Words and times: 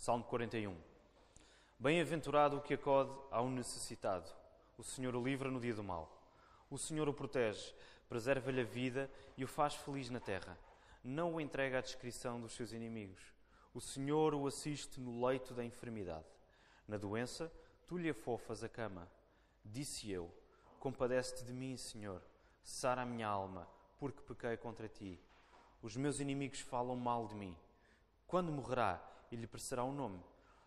Salmo 0.00 0.24
41. 0.24 0.74
Bem-aventurado 1.78 2.56
o 2.56 2.62
que 2.62 2.72
acode 2.72 3.12
ao 3.30 3.50
necessitado. 3.50 4.30
O 4.78 4.82
Senhor 4.82 5.14
o 5.14 5.22
livra 5.22 5.50
no 5.50 5.60
dia 5.60 5.74
do 5.74 5.84
mal. 5.84 6.10
O 6.70 6.78
Senhor 6.78 7.06
o 7.06 7.12
protege, 7.12 7.74
preserva-lhe 8.08 8.62
a 8.62 8.64
vida 8.64 9.10
e 9.36 9.44
o 9.44 9.46
faz 9.46 9.74
feliz 9.74 10.08
na 10.08 10.18
terra. 10.18 10.56
Não 11.04 11.34
o 11.34 11.40
entrega 11.40 11.76
à 11.76 11.80
descrição 11.82 12.40
dos 12.40 12.52
seus 12.54 12.72
inimigos. 12.72 13.20
O 13.74 13.80
Senhor 13.82 14.32
o 14.32 14.46
assiste 14.46 14.98
no 14.98 15.22
leito 15.26 15.52
da 15.52 15.62
enfermidade. 15.62 16.24
Na 16.88 16.96
doença, 16.96 17.52
tu 17.86 17.98
lhe 17.98 18.08
afofas 18.08 18.64
a 18.64 18.70
cama. 18.70 19.06
Disse 19.62 20.10
eu: 20.10 20.34
Compadece-te 20.78 21.44
de 21.44 21.52
mim, 21.52 21.76
Senhor. 21.76 22.22
Sara 22.64 23.02
a 23.02 23.06
minha 23.06 23.28
alma, 23.28 23.68
porque 23.98 24.22
pequei 24.22 24.56
contra 24.56 24.88
ti. 24.88 25.20
Os 25.82 25.94
meus 25.94 26.20
inimigos 26.20 26.60
falam 26.60 26.96
mal 26.96 27.26
de 27.26 27.34
mim. 27.34 27.54
Quando 28.26 28.50
morrerá 28.50 29.09
e 29.30 29.36
lhe 29.36 29.46
parecerá 29.46 29.84
o 29.84 29.88
um 29.88 29.94
nome? 29.94 30.20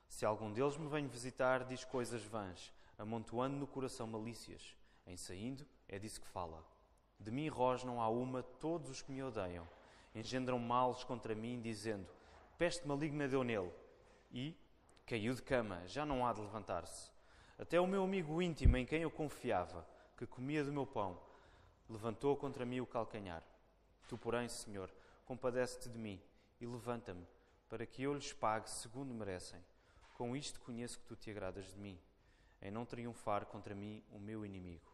Se 0.07 0.25
algum 0.25 0.51
deles 0.51 0.77
me 0.77 0.87
vem 0.87 1.07
visitar, 1.07 1.65
diz 1.65 1.83
coisas 1.83 2.23
vãs, 2.23 2.71
amontoando 2.97 3.57
no 3.57 3.67
coração 3.67 4.07
malícias. 4.07 4.75
Em 5.05 5.17
saindo, 5.17 5.65
é 5.87 5.99
disso 5.99 6.21
que 6.21 6.27
fala. 6.27 6.63
De 7.19 7.31
mim 7.31 7.47
rosnam 7.47 8.01
à 8.01 8.07
uma 8.09 8.43
todos 8.43 8.89
os 8.89 9.01
que 9.01 9.11
me 9.11 9.23
odeiam. 9.23 9.67
Engendram 10.13 10.59
males 10.59 11.03
contra 11.03 11.33
mim, 11.33 11.61
dizendo: 11.61 12.07
Peste 12.57 12.87
maligna 12.87 13.27
deu 13.27 13.43
nele. 13.43 13.71
E 14.31 14.55
caiu 15.05 15.33
de 15.33 15.41
cama, 15.41 15.81
já 15.87 16.05
não 16.05 16.25
há 16.25 16.33
de 16.33 16.41
levantar-se. 16.41 17.11
Até 17.57 17.79
o 17.79 17.87
meu 17.87 18.03
amigo 18.03 18.41
íntimo, 18.41 18.77
em 18.77 18.85
quem 18.85 19.01
eu 19.01 19.11
confiava, 19.11 19.85
que 20.17 20.25
comia 20.25 20.63
do 20.63 20.71
meu 20.71 20.85
pão, 20.85 21.19
levantou 21.89 22.35
contra 22.35 22.65
mim 22.65 22.79
o 22.79 22.85
calcanhar. 22.85 23.43
Tu, 24.07 24.17
porém, 24.17 24.47
Senhor, 24.47 24.91
compadece-te 25.25 25.89
de 25.89 25.97
mim 25.97 26.21
e 26.59 26.65
levanta-me, 26.65 27.25
para 27.69 27.85
que 27.85 28.03
eu 28.03 28.13
lhes 28.13 28.33
pague 28.33 28.69
segundo 28.69 29.13
merecem. 29.13 29.63
Com 30.13 30.35
isto 30.35 30.59
conheço 30.61 30.99
que 30.99 31.05
tu 31.05 31.15
te 31.15 31.31
agradas 31.31 31.65
de 31.65 31.77
mim, 31.77 31.99
em 32.61 32.71
não 32.71 32.85
triunfar 32.85 33.45
contra 33.45 33.73
mim 33.73 34.03
o 34.11 34.19
meu 34.19 34.45
inimigo. 34.45 34.91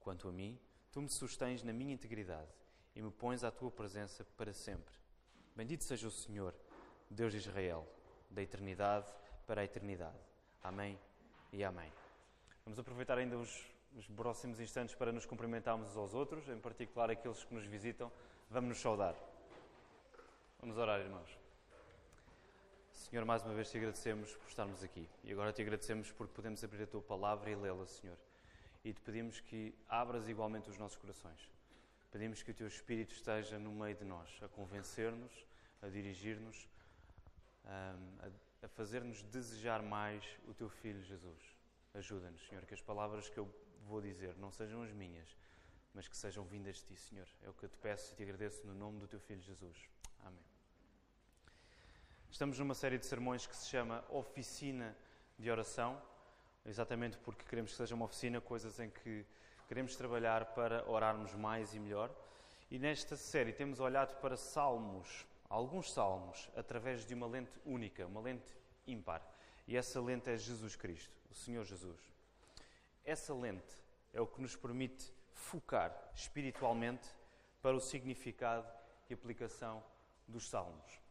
Quanto 0.00 0.28
a 0.28 0.32
mim, 0.32 0.58
tu 0.90 1.00
me 1.00 1.08
sustens 1.08 1.62
na 1.62 1.72
minha 1.72 1.94
integridade 1.94 2.50
e 2.94 3.02
me 3.02 3.10
pões 3.10 3.44
à 3.44 3.50
tua 3.50 3.70
presença 3.70 4.24
para 4.36 4.52
sempre. 4.52 4.94
Bendito 5.54 5.84
seja 5.84 6.08
o 6.08 6.10
Senhor, 6.10 6.54
Deus 7.10 7.32
de 7.32 7.38
Israel, 7.38 7.86
da 8.30 8.42
eternidade 8.42 9.12
para 9.46 9.60
a 9.60 9.64
eternidade. 9.64 10.18
Amém 10.62 10.98
e 11.52 11.62
amém. 11.62 11.92
Vamos 12.64 12.78
aproveitar 12.78 13.18
ainda 13.18 13.36
os, 13.36 13.66
os 13.94 14.06
próximos 14.08 14.60
instantes 14.60 14.94
para 14.94 15.12
nos 15.12 15.26
cumprimentarmos 15.26 15.90
uns 15.90 15.96
aos 15.96 16.14
outros, 16.14 16.48
em 16.48 16.58
particular 16.58 17.10
aqueles 17.10 17.44
que 17.44 17.54
nos 17.54 17.66
visitam. 17.66 18.10
Vamos 18.48 18.68
nos 18.70 18.80
saudar. 18.80 19.14
Vamos 20.60 20.78
orar, 20.78 21.00
irmãos. 21.00 21.41
Senhor, 23.12 23.26
mais 23.26 23.42
uma 23.42 23.52
vez 23.52 23.70
te 23.70 23.76
agradecemos 23.76 24.34
por 24.36 24.48
estarmos 24.48 24.82
aqui. 24.82 25.06
E 25.22 25.32
agora 25.32 25.52
te 25.52 25.60
agradecemos 25.60 26.10
porque 26.12 26.32
podemos 26.32 26.64
abrir 26.64 26.84
a 26.84 26.86
tua 26.86 27.02
palavra 27.02 27.50
e 27.50 27.54
lê-la, 27.54 27.84
Senhor 27.84 28.16
e 28.82 28.90
te 28.94 29.02
pedimos 29.02 29.38
que 29.38 29.74
abras 29.86 30.30
igualmente 30.30 30.70
os 30.70 30.78
nossos 30.78 30.96
corações. 30.96 31.50
Pedimos 32.10 32.42
que 32.42 32.52
o 32.52 32.54
teu 32.54 32.66
Espírito 32.66 33.12
esteja 33.12 33.58
no 33.58 33.70
meio 33.70 33.94
de 33.94 34.04
nós, 34.06 34.40
a 34.42 34.48
convencer-nos, 34.48 35.46
a 35.82 35.88
dirigir-nos, 35.88 36.66
a, 37.66 38.68
fazer-nos 38.68 39.22
desejar 39.24 39.82
mais 39.82 40.24
o 40.48 40.54
teu 40.54 40.70
Filho 40.70 41.02
Jesus. 41.02 41.54
Ajuda-nos, 41.92 42.40
Senhor, 42.48 42.64
que 42.64 42.72
as 42.72 42.80
palavras 42.80 43.28
que 43.28 43.36
eu 43.36 43.46
vou 43.84 44.00
dizer 44.00 44.38
não 44.38 44.50
sejam 44.50 44.82
as 44.82 44.92
minhas, 44.92 45.36
mas 45.92 46.08
que 46.08 46.16
sejam 46.16 46.46
vindas 46.46 46.76
de 46.76 46.86
ti, 46.86 46.96
Senhor. 46.96 47.28
É 47.42 47.50
o 47.50 47.52
que 47.52 47.66
eu 47.66 47.68
te 47.68 47.76
peço 47.76 48.14
e 48.14 48.16
te 48.16 48.22
agradeço 48.22 48.66
no 48.66 48.74
nome 48.74 49.00
do 49.00 49.06
teu 49.06 49.20
Filho 49.20 49.42
Jesus. 49.42 49.91
Estamos 52.32 52.58
numa 52.58 52.74
série 52.74 52.96
de 52.96 53.04
sermões 53.04 53.46
que 53.46 53.54
se 53.54 53.68
chama 53.68 54.02
Oficina 54.08 54.96
de 55.38 55.50
Oração 55.50 56.00
exatamente 56.64 57.18
porque 57.18 57.44
queremos 57.44 57.72
que 57.72 57.76
seja 57.76 57.94
uma 57.94 58.06
oficina, 58.06 58.40
coisas 58.40 58.80
em 58.80 58.88
que 58.88 59.26
queremos 59.68 59.94
trabalhar 59.96 60.46
para 60.54 60.82
orarmos 60.90 61.34
mais 61.34 61.74
e 61.74 61.78
melhor. 61.78 62.10
E 62.70 62.78
nesta 62.78 63.18
série 63.18 63.52
temos 63.52 63.80
olhado 63.80 64.18
para 64.18 64.34
salmos, 64.34 65.26
alguns 65.46 65.92
salmos, 65.92 66.48
através 66.56 67.04
de 67.04 67.12
uma 67.12 67.26
lente 67.26 67.60
única, 67.66 68.06
uma 68.06 68.22
lente 68.22 68.50
ímpar. 68.86 69.20
E 69.68 69.76
essa 69.76 70.00
lente 70.00 70.30
é 70.30 70.36
Jesus 70.38 70.74
Cristo, 70.74 71.14
o 71.30 71.34
Senhor 71.34 71.64
Jesus. 71.64 72.00
Essa 73.04 73.34
lente 73.34 73.74
é 74.10 74.22
o 74.22 74.26
que 74.26 74.40
nos 74.40 74.56
permite 74.56 75.12
focar 75.34 75.94
espiritualmente 76.14 77.06
para 77.60 77.76
o 77.76 77.80
significado 77.80 78.66
e 79.10 79.12
aplicação 79.12 79.84
dos 80.26 80.48
salmos. 80.48 81.01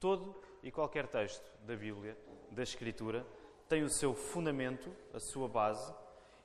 Todo 0.00 0.34
e 0.62 0.70
qualquer 0.70 1.06
texto 1.06 1.50
da 1.66 1.74
Bíblia, 1.76 2.16
da 2.50 2.62
Escritura, 2.62 3.26
tem 3.68 3.82
o 3.82 3.90
seu 3.90 4.14
fundamento, 4.14 4.94
a 5.12 5.18
sua 5.18 5.48
base 5.48 5.92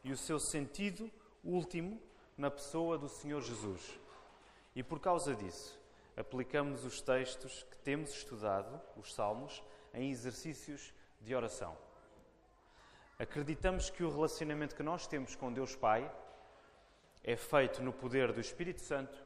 e 0.04 0.12
o 0.12 0.18
seu 0.18 0.40
sentido 0.40 1.10
último 1.44 2.02
na 2.38 2.50
pessoa 2.50 2.98
do 2.98 3.08
Senhor 3.08 3.42
Jesus. 3.42 4.00
E 4.76 4.84
por 4.84 5.00
causa 5.00 5.36
disso, 5.36 5.80
aplicamos 6.18 6.84
os 6.84 7.02
textos 7.02 7.64
que 7.64 7.78
temos 7.78 8.12
estudado, 8.12 8.82
os 8.98 9.14
Salmos, 9.14 9.64
em 9.94 10.12
exercícios 10.12 10.94
de 11.22 11.36
oração. 11.36 11.78
Acreditamos 13.18 13.90
que 13.90 14.04
o 14.04 14.12
relacionamento 14.12 14.76
que 14.76 14.84
nós 14.84 15.08
temos 15.08 15.36
com 15.36 15.54
Deus 15.54 15.76
Pai 15.76 16.12
é 17.24 17.36
feito 17.36 17.82
no 17.82 17.94
poder 17.94 18.34
do 18.34 18.42
Espírito 18.42 18.82
Santo 18.82 19.18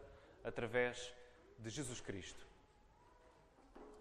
através 0.43 1.13
de 1.57 1.69
Jesus 1.69 2.01
Cristo. 2.01 2.45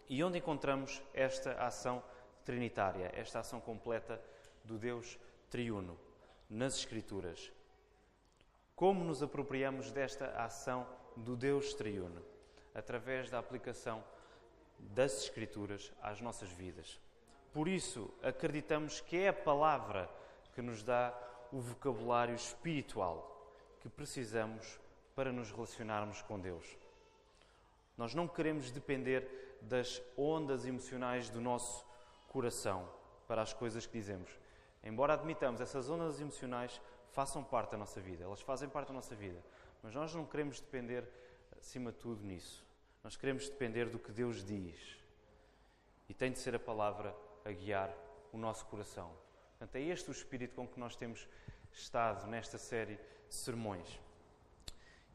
E 0.08 0.22
onde 0.22 0.38
encontramos 0.38 1.02
esta 1.12 1.52
ação 1.54 2.02
trinitária, 2.44 3.10
esta 3.14 3.40
ação 3.40 3.60
completa 3.60 4.22
do 4.64 4.78
Deus 4.78 5.18
triuno 5.50 5.98
nas 6.48 6.76
Escrituras. 6.76 7.52
Como 8.74 9.02
nos 9.04 9.22
apropriamos 9.22 9.90
desta 9.90 10.26
ação 10.40 10.86
do 11.16 11.36
Deus 11.36 11.74
triuno? 11.74 12.22
Através 12.74 13.30
da 13.30 13.38
aplicação 13.38 14.04
das 14.78 15.22
Escrituras 15.22 15.92
às 16.02 16.20
nossas 16.20 16.50
vidas. 16.50 17.00
Por 17.52 17.68
isso, 17.68 18.12
acreditamos 18.22 19.00
que 19.00 19.16
é 19.16 19.28
a 19.28 19.32
palavra 19.32 20.10
que 20.54 20.60
nos 20.60 20.82
dá 20.82 21.14
o 21.50 21.58
vocabulário 21.58 22.34
espiritual 22.34 23.50
que 23.80 23.88
precisamos 23.88 24.78
para 25.14 25.32
nos 25.32 25.50
relacionarmos 25.50 26.20
com 26.22 26.38
Deus. 26.38 26.76
Nós 27.96 28.14
não 28.14 28.28
queremos 28.28 28.70
depender 28.70 29.45
das 29.66 30.00
ondas 30.16 30.64
emocionais 30.64 31.28
do 31.28 31.40
nosso 31.40 31.84
coração 32.28 32.88
para 33.26 33.42
as 33.42 33.52
coisas 33.52 33.86
que 33.86 33.98
dizemos. 33.98 34.30
Embora 34.82 35.14
admitamos 35.14 35.60
essas 35.60 35.90
ondas 35.90 36.20
emocionais 36.20 36.80
façam 37.10 37.42
parte 37.42 37.72
da 37.72 37.78
nossa 37.78 38.00
vida, 38.00 38.24
elas 38.24 38.40
fazem 38.40 38.68
parte 38.68 38.88
da 38.88 38.94
nossa 38.94 39.14
vida, 39.14 39.42
mas 39.82 39.94
nós 39.94 40.14
não 40.14 40.24
queremos 40.24 40.60
depender, 40.60 41.04
acima 41.58 41.90
de 41.90 41.98
tudo, 41.98 42.24
nisso. 42.24 42.64
Nós 43.02 43.16
queremos 43.16 43.48
depender 43.48 43.86
do 43.86 43.98
que 43.98 44.12
Deus 44.12 44.44
diz. 44.44 44.98
E 46.08 46.14
tem 46.14 46.30
de 46.30 46.38
ser 46.38 46.54
a 46.54 46.58
palavra 46.58 47.16
a 47.44 47.50
guiar 47.50 47.92
o 48.32 48.38
nosso 48.38 48.66
coração. 48.66 49.10
Portanto, 49.50 49.76
é 49.76 49.80
este 49.80 50.10
o 50.10 50.12
espírito 50.12 50.54
com 50.54 50.68
que 50.68 50.78
nós 50.78 50.94
temos 50.94 51.26
estado 51.72 52.26
nesta 52.26 52.58
série 52.58 52.96
de 53.28 53.34
sermões. 53.34 54.00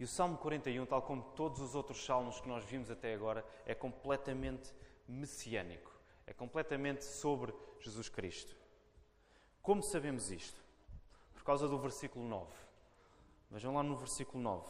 E 0.02 0.04
o 0.04 0.08
Salmo 0.08 0.36
41, 0.36 0.84
tal 0.88 1.04
como 1.04 1.22
todos 1.36 1.62
os 1.62 1.76
outros 1.76 2.04
salmos 2.04 2.42
que 2.42 2.48
nós 2.48 2.66
vimos 2.66 2.90
até 2.90 3.14
agora, 3.14 3.46
é 3.68 3.76
completamente 3.76 4.74
messiânico. 5.08 5.96
É 6.26 6.34
completamente 6.34 7.04
sobre 7.06 7.54
Jesus 7.80 8.10
Cristo. 8.10 8.56
Como 9.62 9.84
sabemos 9.84 10.32
isto? 10.32 10.60
Por 11.36 11.44
causa 11.44 11.68
do 11.68 11.78
versículo 11.78 12.28
9. 12.28 12.52
Vejam 13.52 13.76
lá 13.76 13.84
no 13.84 13.96
versículo 13.96 14.42
9. 14.42 14.68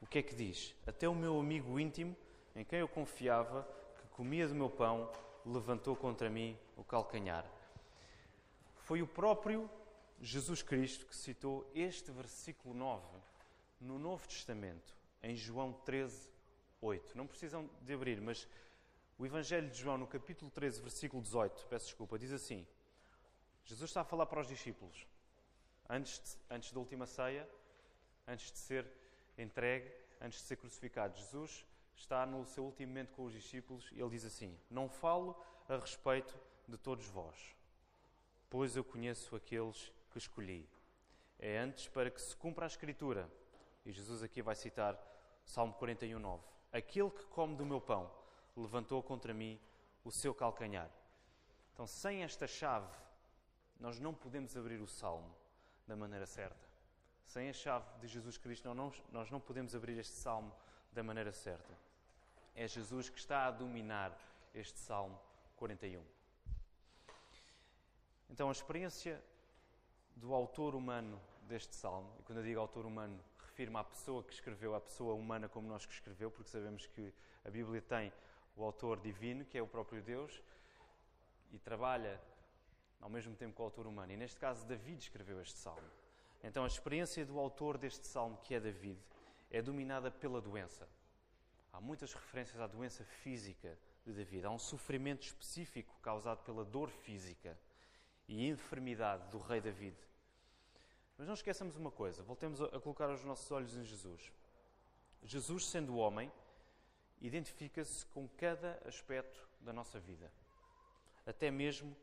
O 0.00 0.06
que 0.06 0.20
é 0.20 0.22
que 0.22 0.32
diz? 0.32 0.76
Até 0.86 1.08
o 1.08 1.14
meu 1.16 1.40
amigo 1.40 1.80
íntimo, 1.80 2.16
em 2.54 2.64
quem 2.64 2.78
eu 2.78 2.86
confiava, 2.86 3.68
que 3.98 4.06
comia 4.10 4.46
do 4.46 4.54
meu 4.54 4.70
pão, 4.70 5.10
levantou 5.44 5.96
contra 5.96 6.30
mim 6.30 6.56
o 6.76 6.84
calcanhar. 6.84 7.44
Foi 8.76 9.02
o 9.02 9.08
próprio 9.08 9.68
Jesus 10.20 10.62
Cristo 10.62 11.04
que 11.04 11.16
citou 11.16 11.68
este 11.74 12.12
versículo 12.12 12.72
9 12.76 13.21
no 13.82 13.98
Novo 13.98 14.26
Testamento, 14.28 14.94
em 15.22 15.34
João 15.34 15.72
13, 15.72 16.30
8. 16.80 17.16
Não 17.16 17.26
precisam 17.26 17.68
de 17.82 17.92
abrir, 17.92 18.20
mas 18.20 18.48
o 19.18 19.26
Evangelho 19.26 19.68
de 19.68 19.78
João, 19.78 19.98
no 19.98 20.06
capítulo 20.06 20.50
13, 20.50 20.80
versículo 20.80 21.22
18, 21.22 21.66
peço 21.66 21.86
desculpa, 21.86 22.18
diz 22.18 22.32
assim: 22.32 22.66
Jesus 23.64 23.90
está 23.90 24.00
a 24.00 24.04
falar 24.04 24.26
para 24.26 24.40
os 24.40 24.48
discípulos, 24.48 25.06
antes, 25.88 26.18
de, 26.18 26.54
antes 26.54 26.72
da 26.72 26.78
última 26.78 27.06
ceia, 27.06 27.48
antes 28.26 28.50
de 28.52 28.58
ser 28.58 28.86
entregue, 29.36 29.92
antes 30.20 30.40
de 30.40 30.46
ser 30.46 30.56
crucificado. 30.56 31.16
Jesus 31.18 31.66
está 31.94 32.24
no 32.24 32.46
seu 32.46 32.64
último 32.64 32.88
momento 32.88 33.12
com 33.12 33.24
os 33.24 33.32
discípulos 33.32 33.88
e 33.92 34.00
ele 34.00 34.10
diz 34.10 34.24
assim: 34.24 34.56
Não 34.70 34.88
falo 34.88 35.36
a 35.68 35.76
respeito 35.76 36.38
de 36.68 36.78
todos 36.78 37.06
vós, 37.06 37.56
pois 38.48 38.76
eu 38.76 38.84
conheço 38.84 39.34
aqueles 39.34 39.92
que 40.10 40.18
escolhi. 40.18 40.68
É 41.38 41.58
antes 41.58 41.88
para 41.88 42.10
que 42.10 42.20
se 42.20 42.36
cumpra 42.36 42.64
a 42.64 42.68
Escritura. 42.68 43.28
E 43.84 43.92
Jesus 43.92 44.22
aqui 44.22 44.40
vai 44.42 44.54
citar 44.54 44.98
Salmo 45.44 45.74
41, 45.74 46.18
9. 46.18 46.42
Aquele 46.72 47.10
que 47.10 47.24
come 47.26 47.56
do 47.56 47.66
meu 47.66 47.80
pão 47.80 48.10
levantou 48.56 49.02
contra 49.02 49.34
mim 49.34 49.60
o 50.04 50.10
seu 50.10 50.34
calcanhar. 50.34 50.90
Então, 51.72 51.86
sem 51.86 52.22
esta 52.22 52.46
chave, 52.46 52.94
nós 53.78 53.98
não 53.98 54.14
podemos 54.14 54.56
abrir 54.56 54.80
o 54.80 54.86
salmo 54.86 55.34
da 55.86 55.96
maneira 55.96 56.26
certa. 56.26 56.70
Sem 57.24 57.48
a 57.48 57.52
chave 57.52 57.86
de 57.98 58.06
Jesus 58.06 58.36
Cristo, 58.38 58.72
nós 59.10 59.30
não 59.30 59.40
podemos 59.40 59.74
abrir 59.74 59.98
este 59.98 60.14
salmo 60.14 60.54
da 60.92 61.02
maneira 61.02 61.32
certa. 61.32 61.76
É 62.54 62.68
Jesus 62.68 63.08
que 63.08 63.18
está 63.18 63.46
a 63.46 63.50
dominar 63.50 64.16
este 64.54 64.78
salmo 64.78 65.18
41. 65.56 66.04
Então, 68.28 68.48
a 68.48 68.52
experiência 68.52 69.22
do 70.14 70.34
autor 70.34 70.74
humano 70.74 71.20
deste 71.42 71.74
salmo, 71.74 72.14
e 72.20 72.22
quando 72.22 72.38
eu 72.38 72.44
digo 72.44 72.60
autor 72.60 72.86
humano, 72.86 73.18
refiro-me 73.62 73.78
à 73.78 73.84
pessoa 73.84 74.24
que 74.24 74.32
escreveu, 74.32 74.74
à 74.74 74.80
pessoa 74.80 75.14
humana 75.14 75.48
como 75.48 75.68
nós 75.68 75.86
que 75.86 75.92
escreveu, 75.92 76.30
porque 76.32 76.50
sabemos 76.50 76.84
que 76.86 77.12
a 77.44 77.50
Bíblia 77.50 77.80
tem 77.80 78.12
o 78.56 78.64
autor 78.64 78.98
divino, 78.98 79.44
que 79.44 79.56
é 79.56 79.62
o 79.62 79.68
próprio 79.68 80.02
Deus, 80.02 80.42
e 81.52 81.58
trabalha 81.58 82.20
ao 83.00 83.08
mesmo 83.08 83.36
tempo 83.36 83.54
com 83.54 83.62
o 83.62 83.66
autor 83.66 83.86
humano. 83.86 84.12
E 84.12 84.16
neste 84.16 84.36
caso, 84.36 84.66
David 84.66 85.00
escreveu 85.00 85.40
este 85.40 85.56
salmo. 85.58 85.88
Então, 86.42 86.64
a 86.64 86.66
experiência 86.66 87.24
do 87.24 87.38
autor 87.38 87.78
deste 87.78 88.04
salmo, 88.04 88.36
que 88.38 88.52
é 88.52 88.58
David, 88.58 88.98
é 89.48 89.62
dominada 89.62 90.10
pela 90.10 90.40
doença. 90.40 90.88
Há 91.72 91.80
muitas 91.80 92.12
referências 92.12 92.60
à 92.60 92.66
doença 92.66 93.04
física 93.04 93.78
de 94.04 94.12
David. 94.12 94.44
Há 94.44 94.50
um 94.50 94.58
sofrimento 94.58 95.22
específico 95.22 95.94
causado 96.02 96.42
pela 96.42 96.64
dor 96.64 96.90
física 96.90 97.56
e 98.26 98.48
enfermidade 98.48 99.30
do 99.30 99.38
rei 99.38 99.60
David. 99.60 99.96
Mas 101.16 101.26
não 101.26 101.34
esqueçamos 101.34 101.76
uma 101.76 101.90
coisa, 101.90 102.22
voltemos 102.22 102.60
a 102.60 102.80
colocar 102.80 103.08
os 103.10 103.22
nossos 103.24 103.50
olhos 103.50 103.76
em 103.76 103.84
Jesus. 103.84 104.32
Jesus, 105.22 105.68
sendo 105.68 105.96
homem, 105.96 106.32
identifica-se 107.20 108.04
com 108.06 108.28
cada 108.28 108.80
aspecto 108.84 109.48
da 109.60 109.72
nossa 109.72 110.00
vida, 110.00 110.32
até 111.24 111.50
mesmo 111.50 111.96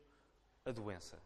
a 0.64 0.70
doença. 0.70 1.20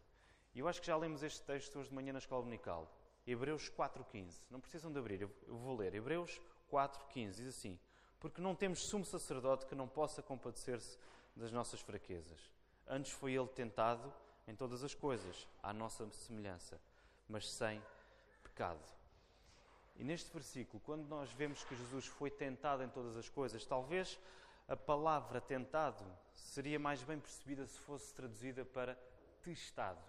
E 0.55 0.59
eu 0.59 0.69
acho 0.69 0.81
que 0.81 0.87
já 0.87 0.97
lemos 0.97 1.23
este 1.23 1.43
texto 1.43 1.79
hoje 1.79 1.89
de 1.89 1.95
manhã 1.95 2.13
na 2.13 2.19
escola 2.19 2.43
dominical. 2.43 2.93
Hebreus 3.27 3.71
4,15. 3.71 4.47
Não 4.51 4.61
precisam 4.61 4.93
de 4.93 4.99
abrir, 4.99 5.23
eu 5.23 5.31
vou 5.47 5.77
ler. 5.77 5.95
Hebreus 5.95 6.41
4,15 6.71 7.31
diz 7.33 7.49
assim: 7.49 7.79
Porque 8.21 8.41
não 8.41 8.55
temos 8.55 8.81
sumo 8.85 9.05
sacerdote 9.05 9.67
que 9.67 9.75
não 9.75 9.89
possa 9.89 10.23
compadecer-se 10.23 10.99
das 11.35 11.51
nossas 11.51 11.81
fraquezas. 11.81 12.51
Antes 12.87 13.13
foi 13.13 13.33
ele 13.33 13.49
tentado 13.49 14.13
em 14.47 14.55
todas 14.55 14.85
as 14.85 14.95
coisas, 14.95 15.49
à 15.63 15.73
nossa 15.73 16.09
semelhança, 16.11 16.81
mas 17.29 17.51
sem 17.51 17.83
pecado. 18.43 18.81
E 19.97 20.05
neste 20.05 20.33
versículo, 20.33 20.83
quando 20.85 21.07
nós 21.07 21.31
vemos 21.33 21.63
que 21.65 21.77
Jesus 21.77 22.07
foi 22.07 22.31
tentado 22.31 22.83
em 22.83 22.89
todas 22.89 23.17
as 23.17 23.29
coisas, 23.29 23.65
talvez 23.65 24.19
a 24.67 24.77
palavra 24.77 25.41
tentado 25.41 26.05
seria 26.33 26.79
mais 26.79 27.03
bem 27.03 27.21
percebida 27.21 27.67
se 27.67 27.79
fosse 27.81 28.13
traduzida 28.13 28.65
para 28.65 28.99
testado. 29.43 30.03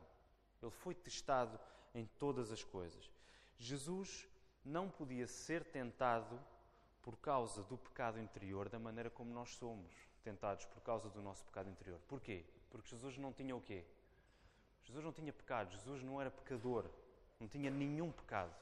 Ele 0.62 0.72
foi 0.72 0.96
testado 0.96 1.60
em 1.94 2.06
todas 2.18 2.52
as 2.52 2.64
coisas. 2.64 3.12
Jesus 3.58 4.28
não 4.64 4.90
podia 4.90 5.28
ser 5.28 5.64
tentado 5.64 6.40
por 7.02 7.16
causa 7.18 7.64
do 7.64 7.78
pecado 7.78 8.20
interior 8.20 8.68
da 8.68 8.80
maneira 8.80 9.10
como 9.10 9.32
nós 9.32 9.50
somos 9.56 9.94
tentados 10.24 10.66
por 10.66 10.82
causa 10.82 11.08
do 11.10 11.22
nosso 11.22 11.46
pecado 11.46 11.70
interior. 11.70 12.00
Porquê? 12.08 12.44
Porque 12.72 12.90
Jesus 12.90 13.18
não 13.18 13.32
tinha 13.32 13.56
o 13.56 13.62
quê? 13.62 13.86
Jesus 14.84 15.04
não 15.04 15.14
tinha 15.14 15.32
pecado, 15.32 15.72
Jesus 15.72 16.02
não 16.04 16.20
era 16.20 16.32
pecador, 16.32 16.90
não 17.40 17.48
tinha 17.48 17.70
nenhum 17.70 18.12
pecado. 18.12 18.54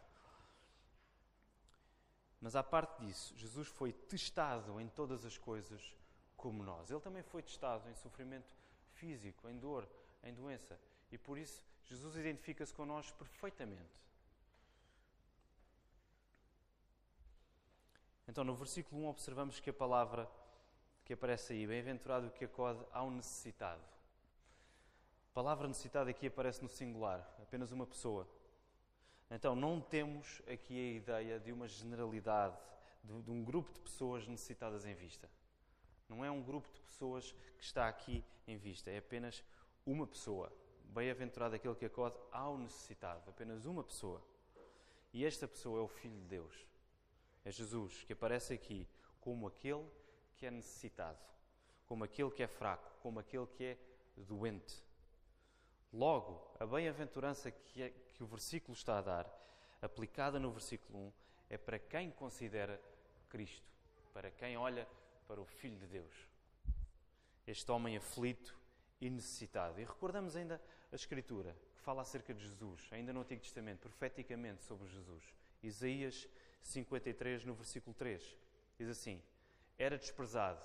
Mas 2.42 2.56
à 2.56 2.64
parte 2.64 3.06
disso, 3.06 3.34
Jesus 3.38 3.68
foi 3.68 3.94
testado 3.94 4.80
em 4.82 4.90
todas 4.90 5.24
as 5.24 5.38
coisas 5.38 5.94
como 6.36 6.62
nós. 6.62 6.92
Ele 6.92 7.00
também 7.00 7.24
foi 7.24 7.42
testado 7.42 7.90
em 7.90 7.96
sofrimento 7.96 8.50
físico, 8.96 9.50
em 9.50 9.58
dor, 9.58 9.88
em 10.24 10.34
doença. 10.34 10.78
E 11.12 11.18
por 11.18 11.38
isso, 11.38 11.64
Jesus 11.86 12.16
identifica-se 12.18 12.74
com 12.74 12.86
nós 12.86 13.10
perfeitamente. 13.12 14.04
Então, 18.28 18.44
no 18.44 18.56
versículo 18.56 19.04
1, 19.04 19.08
observamos 19.08 19.60
que 19.60 19.70
a 19.70 19.74
palavra 19.74 20.30
que 21.06 21.14
aparece 21.14 21.54
aí, 21.54 21.68
bem-aventurado 21.68 22.32
que 22.32 22.46
acode 22.46 22.84
ao 22.92 23.12
necessitado. 23.12 23.82
A 25.32 25.34
palavra 25.34 25.68
necessitada 25.68 26.10
aqui 26.10 26.28
aparece 26.28 26.62
no 26.62 26.70
singular, 26.70 27.20
apenas 27.42 27.72
uma 27.72 27.86
pessoa. 27.86 28.28
Então, 29.36 29.56
não 29.56 29.82
temos 29.82 30.44
aqui 30.48 30.78
a 30.78 30.98
ideia 30.98 31.40
de 31.40 31.52
uma 31.52 31.68
generalidade, 31.68 32.56
de, 33.04 33.20
de, 33.24 33.32
um 33.32 33.44
grupo 33.44 33.74
de 33.74 33.80
pessoas 33.80 34.28
necessitadas 34.28 34.86
em 34.86 34.94
vista. 34.94 35.28
Não 36.08 36.24
é 36.24 36.30
um 36.30 36.44
grupo 36.44 36.72
de 36.72 36.80
pessoas 36.82 37.32
que 37.58 37.64
está 37.64 37.88
aqui 37.88 38.24
em 38.48 38.58
vista, 38.58 38.92
é 38.92 39.00
apenas 39.00 39.44
uma 39.88 40.06
pessoa. 40.06 40.54
Bem-aventurado 40.86 41.56
aquele 41.56 41.74
que 41.74 41.86
acode 41.86 42.16
ao 42.32 42.60
necessitado, 42.60 43.28
apenas 43.28 43.66
uma 43.66 43.84
pessoa. 43.84 44.24
E 45.12 45.26
esta 45.26 45.48
pessoa 45.48 45.80
é 45.80 45.84
o 45.84 45.88
Filho 45.88 46.16
de 46.16 46.28
Deus. 46.28 46.68
É 47.44 47.50
Jesus, 47.50 48.04
que 48.04 48.14
aparece 48.14 48.54
aqui 48.54 48.88
como 49.20 49.48
aquele 49.48 49.84
que 50.36 50.46
é 50.46 50.52
necessitado, 50.52 51.18
como 51.88 52.04
aquele 52.04 52.30
que 52.30 52.44
é 52.44 52.48
fraco, 52.48 52.92
como 53.02 53.20
aquele 53.20 53.48
que 53.48 53.64
é 53.64 53.78
doente. 54.16 54.84
Logo, 55.92 56.56
a 56.60 56.68
bem-aventurança 56.68 57.50
que, 57.50 57.82
é, 57.82 57.94
o 58.24 58.28
versículo 58.28 58.74
está 58.74 58.98
a 58.98 59.02
dar, 59.02 59.44
aplicada 59.82 60.40
no 60.40 60.52
versículo 60.52 61.08
1, 61.08 61.14
é 61.50 61.58
para 61.58 61.78
quem 61.78 62.10
considera 62.10 62.80
Cristo, 63.30 63.68
para 64.14 64.32
quem 64.32 64.58
olha 64.58 64.88
para 65.28 65.42
o 65.42 65.46
Filho 65.46 65.78
de 65.78 65.88
Deus. 65.88 66.30
Este 67.46 67.70
homem 67.72 67.98
aflito 67.98 68.58
e 69.02 69.10
necessitado. 69.10 69.80
E 69.80 69.84
recordamos 69.84 70.36
ainda 70.36 70.62
a 70.92 70.96
Escritura, 70.96 71.56
que 71.76 71.82
fala 71.82 72.02
acerca 72.02 72.34
de 72.34 72.42
Jesus, 72.42 72.88
ainda 72.92 73.12
no 73.12 73.22
Antigo 73.22 73.42
Testamento, 73.42 73.82
profeticamente 73.82 74.64
sobre 74.64 74.88
Jesus. 74.88 75.24
Isaías 75.62 76.28
53, 76.62 77.44
no 77.44 77.54
versículo 77.54 77.94
3, 77.94 78.38
diz 78.78 78.88
assim: 78.88 79.22
Era 79.78 79.98
desprezado, 79.98 80.64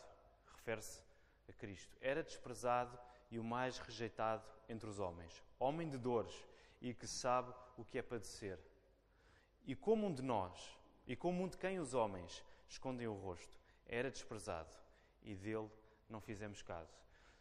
refere-se 0.54 1.02
a 1.48 1.52
Cristo, 1.52 1.96
era 2.00 2.22
desprezado 2.22 2.96
e 3.30 3.38
o 3.38 3.44
mais 3.44 3.78
rejeitado 3.78 4.44
entre 4.68 4.88
os 4.88 5.00
homens, 5.00 5.42
homem 5.58 5.88
de 5.88 5.98
dores 5.98 6.47
e 6.80 6.94
que 6.94 7.06
sabe 7.06 7.52
o 7.76 7.84
que 7.84 7.98
é 7.98 8.02
padecer. 8.02 8.58
E 9.64 9.74
como 9.74 10.06
um 10.06 10.14
de 10.14 10.22
nós, 10.22 10.78
e 11.06 11.16
como 11.16 11.42
um 11.42 11.48
de 11.48 11.56
quem 11.56 11.78
os 11.78 11.94
homens 11.94 12.44
escondem 12.68 13.06
o 13.06 13.14
rosto, 13.14 13.58
era 13.86 14.10
desprezado 14.10 14.74
e 15.22 15.34
dele 15.34 15.70
não 16.08 16.20
fizemos 16.20 16.62
caso. 16.62 16.96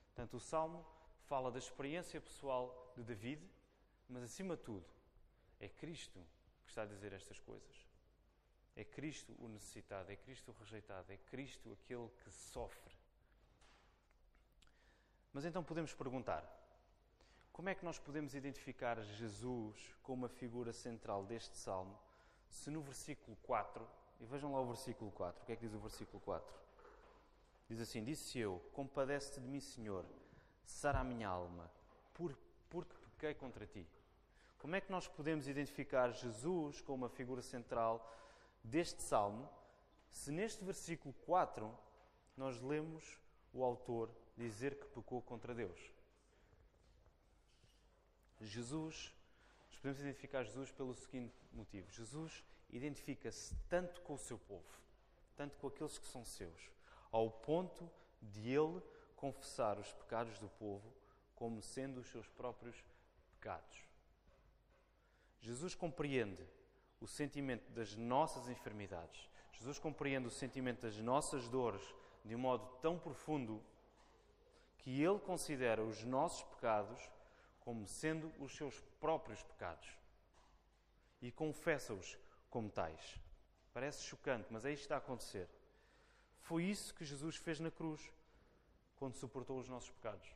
Portanto, 0.08 0.36
o 0.36 0.40
Salmo 0.40 0.86
fala 1.26 1.52
da 1.52 1.60
experiência 1.60 2.20
pessoal 2.20 2.94
de 2.96 3.04
David, 3.04 3.42
mas 4.10 4.24
acima 4.24 4.56
de 4.56 4.64
tudo, 4.64 4.86
é 5.60 5.68
Cristo 5.68 6.26
que 6.64 6.70
está 6.70 6.84
a 6.84 6.86
dizer 6.86 7.14
estas 7.14 7.40
coisas. 7.40 7.88
É 8.76 8.84
Cristo 8.84 9.36
o 9.40 9.48
necessitado, 9.48 10.12
é 10.12 10.16
Cristo 10.16 10.52
o 10.52 10.54
rejeitado, 10.54 11.12
é 11.12 11.18
Cristo 11.18 11.72
aquele 11.74 12.10
que 12.24 12.32
sofre 12.32 12.98
mas 15.38 15.46
então 15.46 15.64
podemos 15.64 15.94
perguntar: 15.94 16.44
como 17.58 17.70
é 17.70 17.74
que 17.74 17.84
nós 17.84 17.98
podemos 17.98 18.36
identificar 18.36 19.02
Jesus 19.02 19.92
como 20.04 20.28
a 20.28 20.30
figura 20.30 20.72
central 20.72 21.26
deste 21.26 21.58
salmo, 21.58 21.98
se 22.48 22.70
no 22.70 22.84
versículo 22.84 23.36
4, 23.42 23.84
e 24.22 24.26
vejam 24.26 24.54
lá 24.54 24.62
o 24.62 24.68
versículo 24.68 25.10
4, 25.10 25.42
o 25.42 25.46
que 25.48 25.54
é 25.54 25.56
que 25.56 25.66
diz 25.66 25.74
o 25.74 25.80
versículo 25.80 26.20
4? 26.20 26.56
Diz 27.68 27.80
assim: 27.82 28.04
Disse 28.04 28.38
eu, 28.38 28.62
compadece-te 28.74 29.40
de 29.40 29.48
mim, 29.48 29.60
Senhor, 29.60 30.06
sara 30.64 31.00
a 31.00 31.04
minha 31.04 31.28
alma, 31.28 31.68
por, 32.14 32.38
porque 32.70 32.94
pequei 33.16 33.34
contra 33.34 33.66
ti. 33.66 33.88
Como 34.60 34.76
é 34.76 34.80
que 34.80 34.92
nós 34.92 35.08
podemos 35.08 35.48
identificar 35.48 36.12
Jesus 36.12 36.80
como 36.82 37.06
a 37.06 37.10
figura 37.10 37.42
central 37.42 38.08
deste 38.64 39.02
salmo, 39.02 39.50
se 40.12 40.32
neste 40.32 40.64
versículo 40.64 41.12
4 41.26 41.76
nós 42.38 42.62
lemos 42.62 43.20
o 43.52 43.64
autor 43.64 44.12
dizer 44.38 44.76
que 44.76 44.86
pecou 44.86 45.24
contra 45.24 45.56
Deus. 45.56 45.97
Jesus, 48.42 49.14
nós 49.70 49.78
podemos 49.78 50.00
identificar 50.00 50.44
Jesus 50.44 50.72
pelo 50.72 50.94
seguinte 50.94 51.36
motivo: 51.52 51.92
Jesus 51.92 52.44
identifica-se 52.70 53.56
tanto 53.70 54.02
com 54.02 54.14
o 54.14 54.20
seu 54.20 54.38
povo, 54.38 54.82
tanto 55.36 55.58
com 55.58 55.68
aqueles 55.68 55.98
que 55.98 56.08
são 56.08 56.24
seus, 56.24 56.70
ao 57.12 57.30
ponto 57.30 57.90
de 58.22 58.52
ele 58.52 58.82
confessar 59.16 59.80
os 59.80 59.92
pecados 59.94 60.38
do 60.40 60.50
povo 60.50 60.94
como 61.36 61.62
sendo 61.62 62.02
os 62.02 62.08
seus 62.08 62.28
próprios 62.28 62.84
pecados. 63.32 63.86
Jesus 65.40 65.76
compreende 65.76 66.46
o 67.00 67.08
sentimento 67.08 67.72
das 67.72 67.96
nossas 67.96 68.50
enfermidades. 68.50 69.30
Jesus 69.54 69.80
compreende 69.80 70.28
o 70.28 70.32
sentimento 70.32 70.82
das 70.82 70.98
nossas 70.98 71.48
dores 71.48 71.82
de 72.24 72.36
um 72.36 72.40
modo 72.40 72.68
tão 72.82 73.00
profundo 73.00 73.64
que 74.80 75.02
ele 75.02 75.20
considera 75.20 75.84
os 75.84 76.04
nossos 76.04 76.44
pecados 76.44 77.00
como 77.68 77.86
sendo 77.86 78.32
os 78.40 78.56
seus 78.56 78.80
próprios 78.98 79.44
pecados 79.44 79.90
e 81.22 81.30
confessa-os 81.30 82.18
como 82.50 82.70
tais. 82.70 83.20
Parece 83.74 84.06
chocante, 84.06 84.48
mas 84.50 84.64
é 84.64 84.72
isto 84.72 84.84
que 84.84 84.86
está 84.86 84.96
a 84.96 85.00
acontecer. 85.00 85.50
Foi 86.40 86.64
isso 86.64 86.96
que 86.96 87.04
Jesus 87.04 87.36
fez 87.36 87.60
na 87.60 87.70
cruz 87.70 88.10
quando 88.96 89.16
suportou 89.16 89.60
os 89.60 89.68
nossos 89.68 89.90
pecados. 89.90 90.34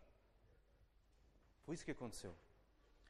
Foi 1.64 1.74
isso 1.74 1.86
que 1.86 1.92
aconteceu. 1.92 2.36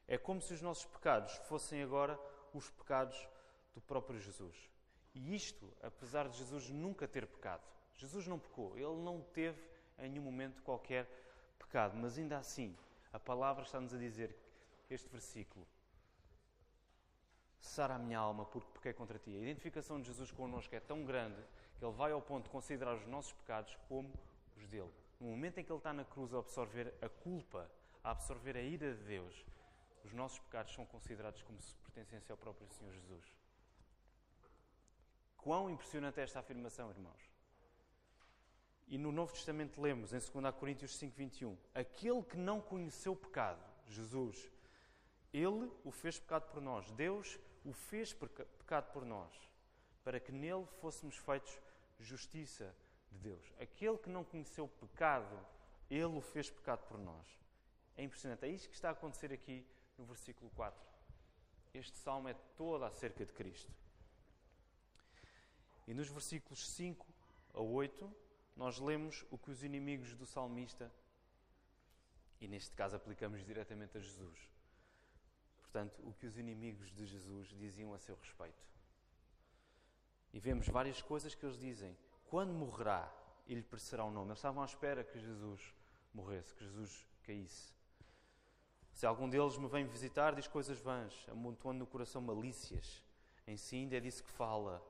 É 0.07 0.19
como 0.19 0.39
se 0.39 0.53
os 0.53 0.61
nossos 0.61 0.85
pecados 0.85 1.33
fossem 1.47 1.81
agora 1.81 2.19
os 2.53 2.69
pecados 2.69 3.27
do 3.73 3.81
próprio 3.81 4.19
Jesus. 4.19 4.69
E 5.15 5.33
isto, 5.33 5.67
apesar 5.81 6.29
de 6.29 6.37
Jesus 6.37 6.69
nunca 6.69 7.07
ter 7.07 7.25
pecado. 7.25 7.63
Jesus 7.95 8.27
não 8.27 8.37
pecou, 8.37 8.77
ele 8.77 9.01
não 9.01 9.19
teve 9.33 9.59
em 9.97 10.11
nenhum 10.11 10.25
momento 10.25 10.61
qualquer 10.61 11.09
pecado, 11.57 11.97
mas 11.97 12.19
ainda 12.19 12.37
assim, 12.37 12.77
a 13.11 13.19
palavra 13.19 13.63
está-nos 13.63 13.93
a 13.93 13.97
dizer, 13.97 14.35
este 14.89 15.09
versículo, 15.09 15.67
Sara 17.61 17.95
a 17.95 17.99
minha 17.99 18.17
alma 18.17 18.43
porque 18.45 18.71
pequei 18.73 18.93
contra 18.93 19.19
ti. 19.19 19.29
A 19.29 19.39
identificação 19.39 20.01
de 20.01 20.07
Jesus 20.07 20.31
connosco 20.31 20.75
é 20.75 20.79
tão 20.79 21.05
grande 21.05 21.39
que 21.77 21.85
ele 21.85 21.93
vai 21.93 22.11
ao 22.11 22.21
ponto 22.21 22.45
de 22.45 22.49
considerar 22.49 22.95
os 22.95 23.05
nossos 23.05 23.33
pecados 23.33 23.77
como 23.87 24.11
os 24.57 24.67
dele. 24.67 24.91
No 25.19 25.27
momento 25.27 25.59
em 25.59 25.63
que 25.63 25.71
ele 25.71 25.77
está 25.77 25.93
na 25.93 26.03
cruz 26.03 26.33
a 26.33 26.39
absorver 26.39 26.93
a 27.01 27.07
culpa, 27.07 27.69
a 28.03 28.11
absorver 28.11 28.57
a 28.57 28.61
ira 28.61 28.95
de 28.95 29.03
Deus, 29.03 29.45
os 30.03 30.11
nossos 30.11 30.39
pecados 30.39 30.73
são 30.73 30.85
considerados 30.85 31.43
como 31.43 31.61
se 31.61 31.75
pertencessem 31.75 32.31
ao 32.31 32.37
próprio 32.37 32.67
Senhor 32.69 32.91
Jesus. 32.93 33.25
Quão 35.37 35.69
impressionante 35.69 36.19
é 36.19 36.23
esta 36.23 36.39
afirmação, 36.39 36.89
irmãos. 36.89 37.30
E 38.91 38.97
no 38.97 39.09
Novo 39.09 39.31
Testamento 39.31 39.79
lemos, 39.79 40.11
em 40.11 40.19
2 40.19 40.53
Coríntios 40.53 40.99
5,21, 40.99 41.57
aquele 41.73 42.21
que 42.23 42.35
não 42.35 42.59
conheceu 42.59 43.15
pecado, 43.15 43.63
Jesus, 43.87 44.51
ele 45.31 45.71
o 45.85 45.91
fez 45.91 46.19
pecado 46.19 46.51
por 46.51 46.61
nós. 46.61 46.91
Deus 46.91 47.39
o 47.63 47.71
fez 47.71 48.13
pecado 48.13 48.91
por 48.91 49.05
nós, 49.05 49.33
para 50.03 50.19
que 50.19 50.33
nele 50.33 50.65
fôssemos 50.81 51.15
feitos 51.15 51.57
justiça 52.01 52.75
de 53.09 53.17
Deus. 53.19 53.53
Aquele 53.61 53.97
que 53.97 54.09
não 54.09 54.25
conheceu 54.25 54.67
pecado, 54.67 55.39
ele 55.89 56.03
o 56.03 56.19
fez 56.19 56.49
pecado 56.49 56.85
por 56.85 56.97
nós. 56.97 57.25
É 57.95 58.03
impressionante. 58.03 58.43
É 58.43 58.49
isto 58.49 58.67
que 58.67 58.75
está 58.75 58.89
a 58.89 58.91
acontecer 58.91 59.31
aqui 59.31 59.65
no 59.97 60.03
versículo 60.03 60.51
4. 60.53 60.77
Este 61.73 61.97
salmo 61.97 62.27
é 62.27 62.33
todo 62.57 62.83
acerca 62.83 63.25
de 63.25 63.31
Cristo. 63.31 63.71
E 65.87 65.93
nos 65.93 66.09
versículos 66.09 66.67
5 66.71 67.07
a 67.53 67.61
8, 67.61 68.13
nós 68.55 68.79
lemos 68.79 69.25
o 69.31 69.37
que 69.37 69.51
os 69.51 69.63
inimigos 69.63 70.15
do 70.15 70.25
salmista, 70.25 70.91
e 72.39 72.47
neste 72.47 72.75
caso 72.75 72.95
aplicamos 72.95 73.45
diretamente 73.45 73.97
a 73.97 74.01
Jesus, 74.01 74.49
portanto, 75.57 76.01
o 76.03 76.13
que 76.13 76.25
os 76.25 76.37
inimigos 76.37 76.91
de 76.91 77.05
Jesus 77.05 77.49
diziam 77.49 77.93
a 77.93 77.99
seu 77.99 78.15
respeito. 78.15 78.71
E 80.33 80.39
vemos 80.39 80.67
várias 80.67 81.01
coisas 81.01 81.35
que 81.35 81.45
eles 81.45 81.57
dizem. 81.57 81.97
Quando 82.25 82.53
morrerá, 82.53 83.13
e 83.47 83.55
lhe 83.55 83.63
parecerá 83.63 84.05
o 84.05 84.11
nome. 84.11 84.29
Eles 84.29 84.39
estavam 84.39 84.63
à 84.63 84.65
espera 84.65 85.03
que 85.03 85.19
Jesus 85.19 85.73
morresse, 86.13 86.53
que 86.53 86.63
Jesus 86.63 87.05
caísse. 87.23 87.73
Se 88.93 89.05
algum 89.05 89.29
deles 89.29 89.57
me 89.57 89.67
vem 89.67 89.85
visitar, 89.85 90.35
diz 90.35 90.47
coisas 90.47 90.79
vãs, 90.79 91.25
amontoando 91.29 91.79
no 91.79 91.87
coração 91.87 92.21
malícias. 92.21 93.03
Em 93.47 93.57
si 93.57 93.75
ainda 93.75 93.97
é 93.97 93.99
disso 93.99 94.23
que 94.23 94.29
fala. 94.29 94.81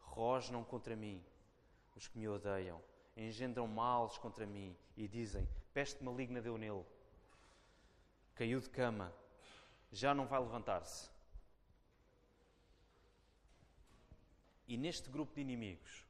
Rosnam 0.00 0.64
contra 0.64 0.96
mim 0.96 1.24
os 1.94 2.08
que 2.08 2.18
me 2.18 2.28
odeiam. 2.28 2.82
Engendram 3.16 3.66
males 3.66 4.16
contra 4.18 4.46
mim 4.46 4.76
e 4.96 5.06
dizem: 5.06 5.48
Peste 5.72 6.02
maligna 6.02 6.40
deu 6.40 6.56
nele. 6.56 6.84
Caiu 8.34 8.60
de 8.60 8.70
cama, 8.70 9.12
já 9.90 10.14
não 10.14 10.26
vai 10.26 10.40
levantar-se. 10.40 11.10
E 14.66 14.76
neste 14.76 15.10
grupo 15.10 15.34
de 15.34 15.42
inimigos 15.42 16.06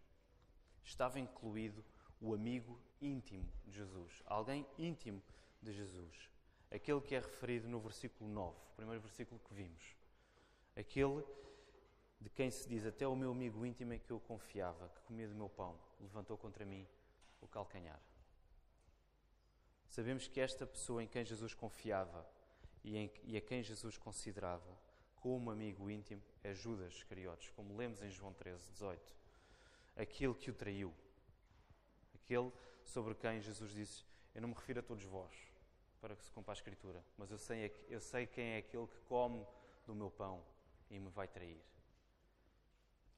estava 0.85 1.19
incluído 1.19 1.85
o 2.21 2.33
amigo 2.33 2.79
íntimo 3.01 3.49
de 3.65 3.73
Jesus, 3.73 4.23
alguém 4.25 4.65
íntimo 4.79 5.21
de 5.61 5.73
Jesus, 5.73 6.31
aquele 6.71 7.01
que 7.01 7.17
é 7.17 7.19
referido 7.19 7.69
no 7.69 7.81
versículo 7.81 8.31
9, 8.31 8.57
o 8.57 8.77
primeiro 8.77 9.01
versículo 9.01 9.41
que 9.41 9.53
vimos. 9.53 9.97
Aquele 10.77 11.25
de 12.21 12.31
quem 12.31 12.51
se 12.51 12.69
diz: 12.69 12.87
Até 12.87 13.07
o 13.07 13.17
meu 13.17 13.33
amigo 13.33 13.67
íntimo 13.67 13.93
é 13.93 13.99
que 13.99 14.11
eu 14.11 14.21
confiava, 14.21 14.89
que 14.91 15.01
comia 15.03 15.29
do 15.29 15.35
meu 15.35 15.49
pão, 15.49 15.77
levantou 16.05 16.37
contra 16.37 16.65
mim 16.65 16.87
o 17.41 17.47
calcanhar. 17.47 18.01
Sabemos 19.89 20.27
que 20.27 20.41
esta 20.41 20.67
pessoa 20.67 21.03
em 21.03 21.07
quem 21.07 21.25
Jesus 21.25 21.55
confiava 21.55 22.27
e, 22.83 22.97
em, 22.97 23.11
e 23.25 23.37
a 23.37 23.41
quem 23.41 23.63
Jesus 23.63 23.99
considerava 23.99 24.79
como 25.17 25.51
amigo 25.51 25.89
íntimo 25.89 26.23
é 26.43 26.53
Judas 26.53 26.95
Iscariotes, 26.95 27.51
como 27.51 27.77
lemos 27.77 28.03
em 28.03 28.11
João 28.11 28.33
13, 28.33 28.73
18. 28.73 29.15
Aquele 29.97 30.35
que 30.35 30.51
o 30.51 30.55
traiu. 30.55 30.93
Aquele 32.15 32.51
sobre 32.85 33.15
quem 33.15 33.41
Jesus 33.41 33.71
disse: 33.71 34.05
Eu 34.35 34.43
não 34.43 34.49
me 34.49 34.55
refiro 34.55 34.81
a 34.81 34.83
todos 34.83 35.05
vós, 35.05 35.33
para 36.01 36.17
que 36.17 36.25
se 36.25 36.31
cumpra 36.33 36.53
a 36.53 36.55
Escritura, 36.55 37.05
mas 37.17 37.31
eu 37.31 37.39
sei, 37.39 37.73
eu 37.89 38.01
sei 38.01 38.27
quem 38.27 38.55
é 38.55 38.59
aquele 38.59 38.87
que 38.87 38.99
come 39.03 39.47
do 39.87 39.95
meu 39.95 40.11
pão 40.11 40.45
e 40.91 40.99
me 40.99 41.09
vai 41.11 41.29
trair. 41.29 41.63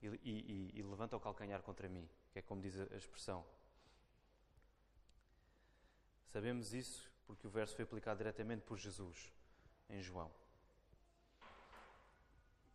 E, 0.03 0.07
e, 0.23 0.71
e, 0.75 0.83
levanta 0.83 1.17
o 1.17 1.21
calcanhar 1.21 1.63
contra 1.63 1.89
mim, 1.89 2.09
que 2.31 2.39
é 2.39 2.43
como 2.43 2.61
diz 2.61 2.79
a 2.79 2.97
expressão. 2.97 3.45
Sabemos 6.27 6.75
isso 6.75 7.11
porque 7.27 7.47
o 7.47 7.51
verso 7.51 7.75
foi 7.75 7.85
aplicado 7.85 8.19
diretamente 8.19 8.63
por 8.63 8.77
Jesus 8.77 9.33
em 9.89 10.03
João. 10.03 10.31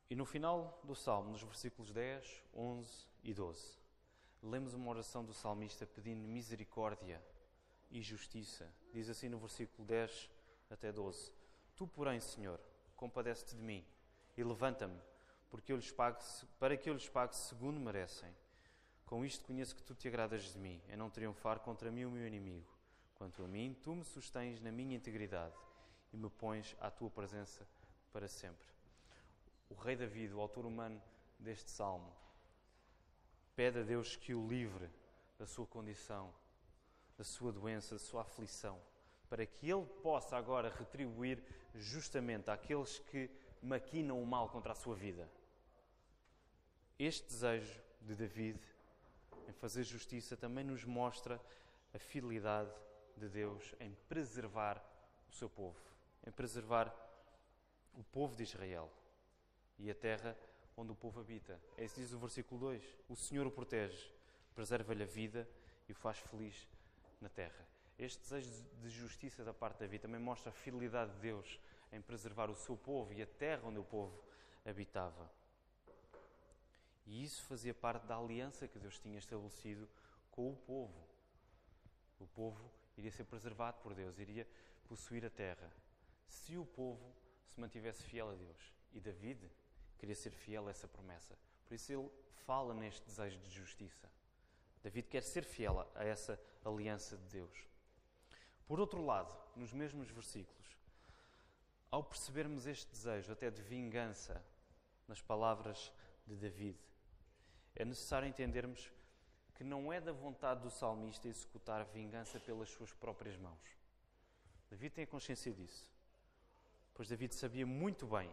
E 0.10 0.16
no 0.16 0.26
final 0.26 0.82
do 0.84 0.96
Salmo, 0.96 1.32
nos 1.32 1.44
versículos 1.44 1.92
10, 1.92 2.44
11 2.54 3.08
e 3.24 3.34
12, 3.34 3.78
lemos 4.42 4.74
uma 4.74 4.90
oração 4.90 5.24
do 5.24 5.34
salmista 5.34 5.86
pedindo 5.86 6.28
misericórdia 6.28 7.22
e 7.92 8.02
justiça. 8.02 8.72
Diz 8.92 9.10
assim 9.10 9.30
no 9.30 9.38
versículo 9.38 9.88
10 9.88 10.30
até 10.70 10.92
12: 10.92 11.32
Tu, 11.76 11.88
porém, 11.88 12.20
Senhor, 12.20 12.60
compadece-te 12.96 13.56
de 13.56 13.62
mim 13.62 13.86
e 14.36 14.44
levanta-me, 14.44 15.00
porque 15.50 15.72
eu 15.72 15.78
lhes 15.78 15.92
pague, 15.92 16.20
para 16.60 16.78
que 16.78 16.90
eu 16.90 16.94
lhes 16.94 17.10
pague 17.10 17.36
segundo 17.36 17.80
merecem. 17.80 18.34
Com 19.06 19.26
isto 19.26 19.44
conheço 19.46 19.76
que 19.76 19.82
tu 19.82 19.96
te 19.96 20.08
agradas 20.08 20.44
de 20.44 20.60
mim, 20.60 20.82
a 20.92 20.96
não 20.96 21.10
triunfar 21.10 21.60
contra 21.60 21.92
mim 21.92 22.06
o 22.06 22.12
meu 22.12 22.28
inimigo. 22.28 22.68
Quanto 23.16 23.44
a 23.44 23.48
mim, 23.48 23.76
tu 23.82 23.96
me 23.96 24.04
sustens 24.04 24.62
na 24.62 24.72
minha 24.72 24.96
integridade 24.96 25.56
e 26.14 26.18
me 26.18 26.30
pões 26.30 26.76
à 26.80 26.90
tua 26.92 27.10
presença 27.10 27.68
para 28.14 28.28
sempre. 28.28 28.68
O 29.70 29.76
rei 29.76 29.96
David, 29.96 30.34
o 30.34 30.40
autor 30.40 30.66
humano 30.66 31.02
deste 31.40 31.70
salmo, 31.70 32.14
pede 33.56 33.80
a 33.80 33.84
Deus 33.84 34.16
que 34.16 34.34
o 34.34 34.48
livre 34.48 34.90
da 35.38 35.46
sua 35.46 35.66
condição, 35.66 36.34
da 37.18 37.24
sua 37.24 37.52
doença, 37.52 37.96
da 37.96 38.00
sua 38.00 38.22
aflição, 38.22 38.80
para 39.30 39.46
que 39.46 39.70
ele 39.70 39.86
possa 40.02 40.38
agora 40.38 40.70
retribuir 40.70 41.44
justamente 41.76 42.50
àqueles 42.50 43.00
que 43.00 43.30
maquinam 43.62 44.22
o 44.22 44.26
mal 44.26 44.50
contra 44.50 44.72
a 44.72 44.76
sua 44.76 44.96
vida. 44.96 45.30
Este 47.00 47.26
desejo 47.28 47.82
de 48.02 48.14
David 48.14 48.60
em 49.48 49.54
fazer 49.54 49.84
justiça 49.84 50.36
também 50.36 50.64
nos 50.64 50.84
mostra 50.84 51.42
a 51.94 51.98
fidelidade 51.98 52.70
de 53.18 53.28
Deus 53.30 53.74
em 53.80 53.96
preservar 54.08 54.84
o 55.28 55.34
seu 55.34 55.50
povo 55.50 55.90
em 56.26 56.32
preservar 56.32 56.94
o 57.94 58.04
povo 58.04 58.36
de 58.36 58.44
Israel 58.44 58.90
e 59.78 59.90
a 59.90 59.96
terra 59.96 60.38
onde 60.76 60.92
o 60.92 60.96
povo 60.96 61.20
habita. 61.20 61.60
É 61.78 61.84
isso 61.84 61.96
que 61.96 62.02
diz 62.02 62.14
o 62.14 62.20
versículo 62.20 62.60
2. 62.62 62.84
O 63.10 63.16
Senhor 63.16 63.46
o 63.48 63.52
protege, 63.52 64.14
preserva-lhe 64.54 65.04
a 65.04 65.08
vida 65.08 65.48
e 65.88 65.92
o 65.92 65.96
faz 65.96 66.20
feliz 66.20 66.68
na 67.20 67.30
terra. 67.30 67.68
Este 67.98 68.22
desejo 68.22 68.64
de 68.82 68.90
justiça 68.90 69.44
da 69.44 69.54
parte 69.54 69.80
de 69.80 69.86
Davi 69.86 70.00
também 70.00 70.22
mostra 70.22 70.50
a 70.50 70.54
fidelidade 70.54 71.12
de 71.14 71.20
Deus 71.20 71.60
em 71.92 72.02
preservar 72.02 72.50
o 72.50 72.56
seu 72.56 72.78
povo 72.78 73.12
e 73.14 73.22
a 73.22 73.28
terra 73.28 73.64
onde 73.66 73.80
o 73.80 73.84
povo 73.84 74.24
habitava. 74.66 75.30
E 77.10 77.24
isso 77.24 77.42
fazia 77.46 77.74
parte 77.74 78.06
da 78.06 78.16
aliança 78.16 78.68
que 78.68 78.78
Deus 78.78 79.00
tinha 79.00 79.18
estabelecido 79.18 79.90
com 80.30 80.52
o 80.52 80.56
povo. 80.56 81.08
O 82.20 82.28
povo 82.28 82.72
iria 82.96 83.12
ser 83.12 83.24
preservado 83.24 83.80
por 83.82 83.96
Deus, 83.96 84.20
iria 84.20 84.48
possuir 84.88 85.26
a 85.26 85.30
terra 85.30 85.74
se 86.28 86.56
o 86.56 86.64
povo 86.64 87.12
se 87.48 87.60
mantivesse 87.60 88.04
fiel 88.04 88.30
a 88.30 88.36
Deus. 88.36 88.74
E 88.94 89.00
David 89.00 89.50
queria 89.98 90.16
ser 90.16 90.30
fiel 90.30 90.68
a 90.68 90.70
essa 90.70 90.88
promessa. 90.88 91.36
Por 91.66 91.74
isso 91.74 91.92
ele 91.92 92.12
fala 92.46 92.76
neste 92.76 93.04
desejo 93.08 93.40
de 93.40 93.50
justiça. 93.50 94.08
David 94.84 95.08
quer 95.08 95.24
ser 95.24 95.44
fiel 95.44 95.80
a 95.96 96.04
essa 96.04 96.40
aliança 96.64 97.18
de 97.18 97.28
Deus. 97.30 97.58
Por 98.68 98.80
outro 98.80 99.04
lado, 99.04 99.36
nos 99.56 99.74
mesmos 99.74 100.12
versículos, 100.12 100.78
ao 101.90 102.04
percebermos 102.04 102.68
este 102.68 102.92
desejo 102.92 103.34
até 103.34 103.50
de 103.50 103.64
vingança 103.64 104.46
nas 105.08 105.20
palavras 105.24 105.92
de 106.28 106.36
David, 106.36 106.78
é 107.80 107.86
necessário 107.86 108.28
entendermos 108.28 108.92
que 109.56 109.64
não 109.64 109.92
é 109.92 110.02
da 110.02 110.12
vontade 110.12 110.62
do 110.62 110.70
salmista 110.70 111.28
executar 111.28 111.86
vingança 111.86 112.40
pelas 112.40 112.70
suas 112.70 112.92
próprias 112.94 113.38
mãos. 113.38 113.78
David 114.70 114.94
tem 114.94 115.04
a 115.06 115.08
consciência 115.08 115.52
disso. 115.54 115.90
Pois 116.94 117.08
David 117.08 117.34
sabia 117.34 117.66
muito 117.66 118.06
bem 118.06 118.30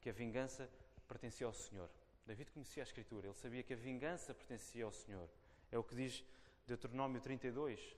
que 0.00 0.10
a 0.10 0.12
vingança 0.12 0.68
pertencia 1.06 1.46
ao 1.46 1.52
Senhor. 1.52 1.88
David 2.26 2.50
conhecia 2.50 2.82
a 2.82 2.84
Escritura, 2.84 3.28
ele 3.28 3.34
sabia 3.34 3.62
que 3.62 3.72
a 3.72 3.76
vingança 3.76 4.34
pertencia 4.34 4.84
ao 4.84 4.92
Senhor. 4.92 5.28
É 5.70 5.78
o 5.78 5.84
que 5.84 5.94
diz 5.94 6.24
Deuteronômio 6.66 7.20
32, 7.20 7.96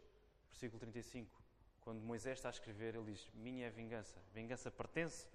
versículo 0.50 0.78
35. 0.78 1.42
Quando 1.80 2.02
Moisés 2.02 2.38
está 2.38 2.48
a 2.48 2.50
escrever, 2.50 2.94
ele 2.94 3.12
diz: 3.12 3.28
Minha 3.34 3.64
é 3.64 3.68
a 3.68 3.72
vingança. 3.72 4.18
A 4.18 4.34
vingança 4.34 4.70
pertence 4.70 5.26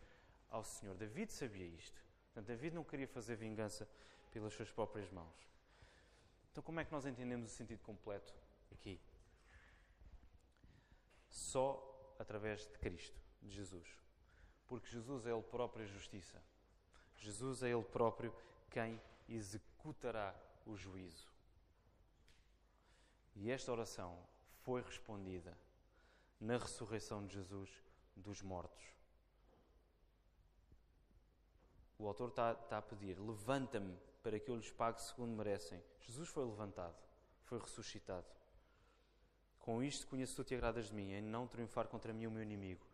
ao 0.50 0.64
Senhor. 0.64 0.96
David 0.96 1.34
sabia 1.34 1.66
isto. 1.66 2.00
Portanto, 2.26 2.46
David 2.46 2.76
não 2.76 2.84
queria 2.84 3.08
fazer 3.08 3.36
vingança 3.36 3.88
pelas 4.40 4.54
suas 4.54 4.70
próprias 4.70 5.10
mãos. 5.12 5.36
Então, 6.52 6.64
como 6.64 6.80
é 6.80 6.86
que 6.86 6.92
nós 6.92 7.06
entendemos 7.06 7.52
o 7.52 7.56
sentido 7.56 7.82
completo 7.82 8.34
aqui? 8.72 9.00
Só 11.28 12.16
através 12.20 12.62
de 12.68 12.78
Cristo, 12.78 13.20
de 13.42 13.56
Jesus. 13.56 13.88
Porque 14.68 14.88
Jesus 14.90 15.26
é 15.26 15.32
Ele 15.32 15.42
próprio 15.42 15.86
a 15.86 15.88
justiça. 15.88 16.42
Jesus 17.16 17.64
é 17.64 17.70
Ele 17.70 17.84
próprio 17.84 18.34
quem 18.70 19.02
executará 19.28 20.36
o 20.66 20.76
juízo. 20.76 21.28
E 23.36 23.52
esta 23.52 23.72
oração 23.72 24.24
foi 24.64 24.82
respondida 24.82 25.58
na 26.40 26.58
ressurreição 26.58 27.26
de 27.26 27.34
Jesus 27.34 27.70
dos 28.16 28.42
mortos. 28.44 28.86
O 31.98 32.08
autor 32.08 32.30
está, 32.30 32.52
está 32.54 32.78
a 32.78 32.82
pedir: 32.82 33.20
levanta-me 33.20 33.98
para 34.22 34.40
que 34.40 34.50
eu 34.50 34.56
lhes 34.56 34.72
pague 34.72 35.02
segundo 35.02 35.36
merecem. 35.36 35.82
Jesus 36.02 36.30
foi 36.30 36.46
levantado, 36.46 36.96
foi 37.44 37.60
ressuscitado. 37.60 38.26
Com 39.60 39.84
isto 39.84 40.08
conheço 40.08 40.36
tu 40.36 40.44
te 40.44 40.56
agradas 40.56 40.88
de 40.88 40.94
mim, 40.94 41.12
em 41.12 41.22
não 41.22 41.48
triunfar 41.48 41.88
contra 41.88 42.14
mim 42.14 42.26
o 42.26 42.32
meu 42.32 42.44
inimigo. 42.44 42.86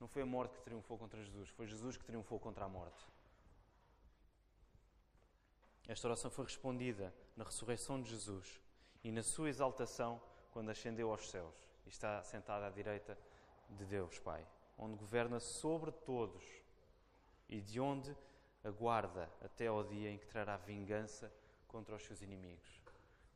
Não 0.00 0.08
foi 0.08 0.22
a 0.22 0.26
morte 0.26 0.56
que 0.56 0.62
triunfou 0.62 0.98
contra 0.98 1.22
Jesus, 1.22 1.48
foi 1.50 1.66
Jesus 1.66 1.96
que 1.96 2.04
triunfou 2.04 2.38
contra 2.38 2.64
a 2.64 2.68
morte. 2.68 3.06
Esta 5.86 6.08
oração 6.08 6.30
foi 6.30 6.44
respondida 6.44 7.14
na 7.36 7.44
ressurreição 7.44 8.00
de 8.00 8.08
Jesus 8.08 8.60
e 9.02 9.12
na 9.12 9.22
sua 9.22 9.50
exaltação 9.50 10.20
quando 10.50 10.70
ascendeu 10.70 11.10
aos 11.10 11.28
céus 11.28 11.54
e 11.84 11.90
está 11.90 12.22
sentado 12.22 12.64
à 12.64 12.70
direita 12.70 13.18
de 13.68 13.84
Deus, 13.84 14.18
Pai, 14.18 14.46
onde 14.78 14.96
governa 14.96 15.38
sobre 15.40 15.92
todos 15.92 16.42
e 17.48 17.60
de 17.60 17.78
onde 17.78 18.16
aguarda 18.64 19.30
até 19.42 19.66
ao 19.66 19.84
dia 19.84 20.10
em 20.10 20.18
que 20.18 20.26
trará 20.26 20.56
vingança 20.56 21.32
contra 21.68 21.94
os 21.94 22.02
seus 22.02 22.22
inimigos, 22.22 22.82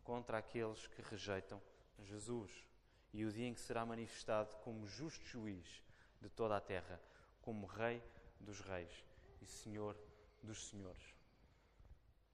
contra 0.02 0.38
aqueles 0.38 0.86
que 0.86 1.02
rejeitam 1.02 1.60
Jesus, 2.00 2.50
e 3.12 3.24
o 3.24 3.32
dia 3.32 3.46
em 3.46 3.54
que 3.54 3.60
será 3.60 3.84
manifestado 3.84 4.56
como 4.56 4.86
justo 4.86 5.24
juiz 5.26 5.82
de 6.20 6.28
toda 6.28 6.56
a 6.56 6.60
terra, 6.60 7.00
como 7.42 7.66
Rei 7.66 8.02
dos 8.40 8.60
Reis 8.60 9.04
e 9.40 9.46
Senhor 9.46 9.96
dos 10.42 10.68
Senhores. 10.68 11.14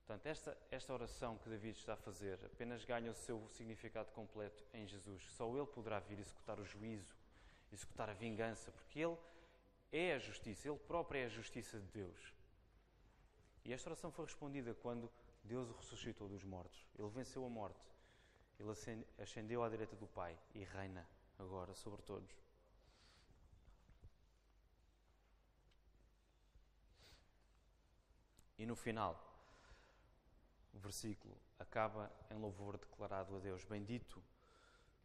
Portanto, 0.06 0.26
esta, 0.26 0.58
esta 0.70 0.92
oração 0.92 1.38
que 1.38 1.48
David 1.48 1.78
está 1.78 1.94
a 1.94 1.96
fazer 1.96 2.38
apenas 2.44 2.84
ganha 2.84 3.10
o 3.10 3.14
seu 3.14 3.48
significado 3.48 4.12
completo 4.12 4.62
em 4.74 4.86
Jesus. 4.86 5.22
Só 5.30 5.48
Ele 5.56 5.66
poderá 5.66 5.98
vir 5.98 6.18
executar 6.18 6.60
o 6.60 6.64
juízo, 6.64 7.16
executar 7.72 8.10
a 8.10 8.12
vingança, 8.12 8.70
porque 8.70 9.00
Ele 9.00 9.16
é 9.90 10.14
a 10.14 10.18
justiça, 10.18 10.68
Ele 10.68 10.78
próprio 10.78 11.20
é 11.20 11.24
a 11.24 11.28
justiça 11.28 11.80
de 11.80 11.86
Deus. 11.86 12.34
E 13.64 13.72
esta 13.72 13.88
oração 13.88 14.10
foi 14.10 14.26
respondida 14.26 14.74
quando 14.74 15.10
Deus 15.42 15.70
o 15.70 15.72
ressuscitou 15.72 16.28
dos 16.28 16.44
mortos. 16.44 16.86
Ele 16.98 17.08
venceu 17.08 17.44
a 17.44 17.48
morte. 17.48 17.80
Ele 18.58 18.70
ascendeu 19.18 19.64
à 19.64 19.68
direita 19.68 19.96
do 19.96 20.06
Pai 20.06 20.38
e 20.54 20.64
reina 20.64 21.06
agora 21.38 21.74
sobre 21.74 22.02
todos. 22.02 22.30
E 28.58 28.66
no 28.66 28.76
final, 28.76 29.20
o 30.72 30.78
versículo 30.78 31.36
acaba 31.58 32.10
em 32.30 32.34
louvor 32.34 32.78
declarado 32.78 33.36
a 33.36 33.40
Deus. 33.40 33.64
Bendito, 33.64 34.22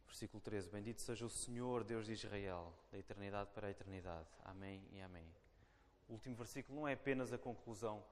versículo 0.06 0.40
13: 0.40 0.70
Bendito 0.70 1.00
seja 1.00 1.26
o 1.26 1.30
Senhor, 1.30 1.82
Deus 1.82 2.06
de 2.06 2.12
Israel, 2.12 2.72
da 2.92 2.98
eternidade 2.98 3.50
para 3.52 3.66
a 3.66 3.70
eternidade. 3.70 4.28
Amém 4.44 4.86
e 4.92 5.00
amém. 5.00 5.26
O 6.08 6.12
último 6.12 6.36
versículo 6.36 6.78
não 6.78 6.88
é 6.88 6.92
apenas 6.92 7.32
a 7.32 7.38
conclusão 7.38 8.04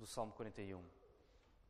do 0.00 0.06
Salmo 0.06 0.32
41, 0.32 0.82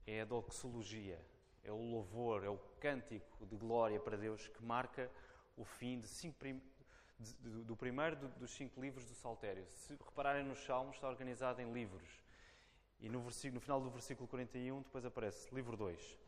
é 0.06 0.20
a 0.20 0.24
doxologia, 0.24 1.20
é 1.64 1.72
o 1.72 1.82
louvor, 1.82 2.44
é 2.44 2.48
o 2.48 2.56
cântico 2.78 3.44
de 3.44 3.56
glória 3.56 3.98
para 3.98 4.16
Deus 4.16 4.46
que 4.46 4.62
marca 4.62 5.10
o 5.56 5.64
fim 5.64 6.00
prim... 6.38 6.62
de, 7.18 7.64
do 7.64 7.76
primeiro 7.76 8.28
dos 8.38 8.52
cinco 8.52 8.80
livros 8.80 9.04
do 9.04 9.14
Saltério. 9.16 9.66
Se 9.66 9.94
repararem 9.94 10.44
nos 10.44 10.64
Salmos, 10.64 10.94
está 10.94 11.08
organizado 11.08 11.60
em 11.60 11.72
livros. 11.72 12.08
E 13.00 13.08
no, 13.08 13.20
versículo, 13.20 13.54
no 13.54 13.60
final 13.60 13.80
do 13.80 13.90
versículo 13.90 14.28
41, 14.28 14.80
depois 14.82 15.04
aparece 15.04 15.52
livro 15.52 15.76
2. 15.76 16.18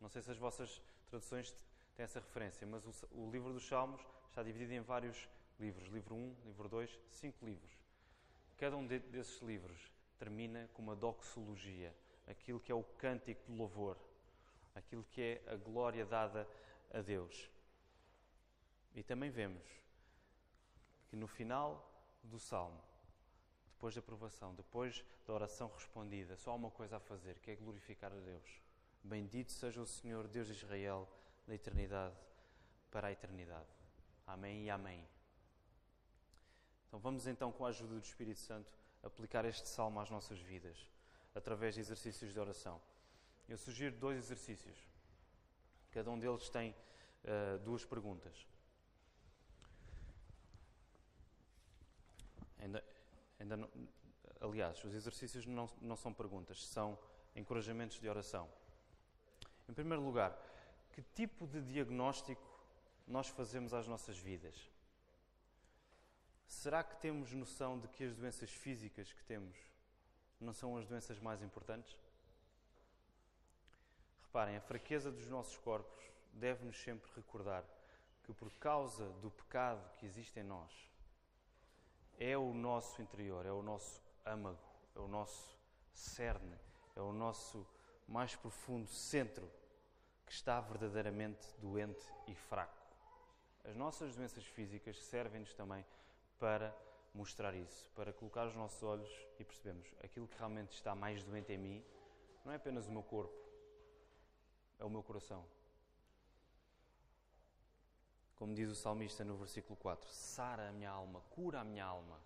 Não 0.00 0.08
sei 0.08 0.22
se 0.22 0.30
as 0.32 0.38
vossas 0.38 0.82
traduções 1.08 1.54
têm 1.94 2.02
essa 2.02 2.18
referência, 2.18 2.66
mas 2.66 2.84
o, 2.84 2.92
o 3.12 3.30
livro 3.30 3.52
dos 3.52 3.66
Salmos 3.66 4.00
está 4.28 4.42
dividido 4.42 4.72
em 4.72 4.80
vários 4.80 5.28
livros. 5.60 5.86
Livro 5.88 6.16
1, 6.16 6.36
livro 6.46 6.68
2, 6.68 6.98
cinco 7.10 7.46
livros. 7.46 7.70
Cada 8.56 8.76
um 8.76 8.84
de, 8.84 8.98
desses 8.98 9.40
livros 9.40 9.97
termina 10.18 10.68
com 10.74 10.82
uma 10.82 10.96
doxologia, 10.96 11.94
aquilo 12.26 12.60
que 12.60 12.72
é 12.72 12.74
o 12.74 12.82
cântico 12.82 13.50
de 13.50 13.56
louvor, 13.56 13.96
aquilo 14.74 15.04
que 15.04 15.20
é 15.20 15.42
a 15.52 15.56
glória 15.56 16.04
dada 16.04 16.48
a 16.92 17.00
Deus. 17.00 17.50
E 18.94 19.02
também 19.02 19.30
vemos 19.30 19.62
que 21.08 21.16
no 21.16 21.26
final 21.26 21.90
do 22.22 22.38
salmo 22.38 22.82
depois 23.78 23.94
da 23.94 24.00
aprovação, 24.00 24.52
depois 24.56 25.04
da 25.24 25.32
oração 25.32 25.68
respondida, 25.68 26.36
só 26.36 26.50
há 26.50 26.54
uma 26.54 26.68
coisa 26.68 26.96
a 26.96 27.00
fazer, 27.00 27.38
que 27.38 27.52
é 27.52 27.54
glorificar 27.54 28.12
a 28.12 28.16
Deus. 28.16 28.60
Bendito 29.04 29.52
seja 29.52 29.80
o 29.80 29.86
Senhor, 29.86 30.26
Deus 30.26 30.48
de 30.48 30.54
Israel, 30.54 31.08
da 31.46 31.54
eternidade 31.54 32.16
para 32.90 33.06
a 33.06 33.12
eternidade. 33.12 33.68
Amém 34.26 34.64
e 34.64 34.70
amém. 34.70 35.06
Então 36.88 36.98
vamos 36.98 37.28
então, 37.28 37.52
com 37.52 37.64
a 37.64 37.68
ajuda 37.68 37.94
do 37.94 38.04
Espírito 38.04 38.40
Santo, 38.40 38.77
aplicar 39.02 39.44
este 39.44 39.68
salmo 39.68 40.00
às 40.00 40.10
nossas 40.10 40.38
vidas, 40.38 40.88
através 41.34 41.74
de 41.74 41.80
exercícios 41.80 42.32
de 42.32 42.40
oração. 42.40 42.80
Eu 43.48 43.56
sugiro 43.56 43.96
dois 43.96 44.18
exercícios. 44.18 44.76
Cada 45.90 46.10
um 46.10 46.18
deles 46.18 46.48
tem 46.48 46.74
uh, 47.24 47.58
duas 47.60 47.84
perguntas. 47.84 48.46
Ainda, 52.58 52.84
Ainda 53.38 53.56
não, 53.56 53.70
aliás, 54.40 54.82
os 54.84 54.94
exercícios 54.94 55.46
não, 55.46 55.68
não 55.80 55.96
são 55.96 56.12
perguntas, 56.12 56.64
são 56.66 56.98
encorajamentos 57.36 58.00
de 58.00 58.08
oração. 58.08 58.48
Em 59.68 59.72
primeiro 59.72 60.02
lugar, 60.02 60.36
que 60.92 61.02
tipo 61.02 61.46
de 61.46 61.62
diagnóstico 61.62 62.42
nós 63.06 63.28
fazemos 63.28 63.72
às 63.72 63.86
nossas 63.86 64.18
vidas? 64.18 64.68
Será 66.48 66.82
que 66.82 66.96
temos 66.96 67.30
noção 67.32 67.78
de 67.78 67.86
que 67.88 68.02
as 68.02 68.16
doenças 68.16 68.50
físicas 68.50 69.12
que 69.12 69.22
temos 69.24 69.56
não 70.40 70.54
são 70.54 70.78
as 70.78 70.86
doenças 70.86 71.20
mais 71.20 71.42
importantes? 71.42 71.96
Reparem, 74.22 74.56
a 74.56 74.60
fraqueza 74.60 75.12
dos 75.12 75.28
nossos 75.28 75.58
corpos 75.58 76.10
deve-nos 76.32 76.80
sempre 76.80 77.10
recordar 77.14 77.64
que, 78.24 78.32
por 78.32 78.50
causa 78.54 79.08
do 79.20 79.30
pecado 79.30 79.88
que 79.98 80.06
existe 80.06 80.40
em 80.40 80.42
nós, 80.42 80.72
é 82.18 82.36
o 82.36 82.52
nosso 82.54 83.00
interior, 83.02 83.44
é 83.44 83.52
o 83.52 83.62
nosso 83.62 84.02
âmago, 84.24 84.58
é 84.96 84.98
o 84.98 85.06
nosso 85.06 85.56
cerne, 85.92 86.58
é 86.96 87.00
o 87.00 87.12
nosso 87.12 87.66
mais 88.06 88.34
profundo 88.34 88.88
centro 88.88 89.48
que 90.26 90.32
está 90.32 90.60
verdadeiramente 90.60 91.46
doente 91.58 92.04
e 92.26 92.34
fraco. 92.34 92.76
As 93.64 93.76
nossas 93.76 94.16
doenças 94.16 94.44
físicas 94.44 94.98
servem-nos 95.04 95.52
também 95.54 95.84
para 96.38 96.74
mostrar 97.14 97.54
isso, 97.54 97.90
para 97.94 98.12
colocar 98.12 98.46
os 98.46 98.54
nossos 98.54 98.82
olhos 98.82 99.10
e 99.38 99.44
percebemos 99.44 99.88
aquilo 100.02 100.28
que 100.28 100.38
realmente 100.38 100.72
está 100.72 100.94
mais 100.94 101.22
doente 101.22 101.52
em 101.52 101.58
mim 101.58 101.84
não 102.48 102.52
é 102.52 102.56
apenas 102.56 102.86
o 102.86 102.90
meu 102.90 103.02
corpo, 103.02 103.36
é 104.78 104.84
o 104.84 104.88
meu 104.88 105.02
coração. 105.02 105.44
Como 108.36 108.54
diz 108.54 108.70
o 108.70 108.74
salmista 108.74 109.22
no 109.22 109.36
versículo 109.36 109.76
4: 109.76 110.08
Sara 110.10 110.70
a 110.70 110.72
minha 110.72 110.90
alma, 110.90 111.20
cura 111.28 111.60
a 111.60 111.64
minha 111.64 111.84
alma. 111.84 112.18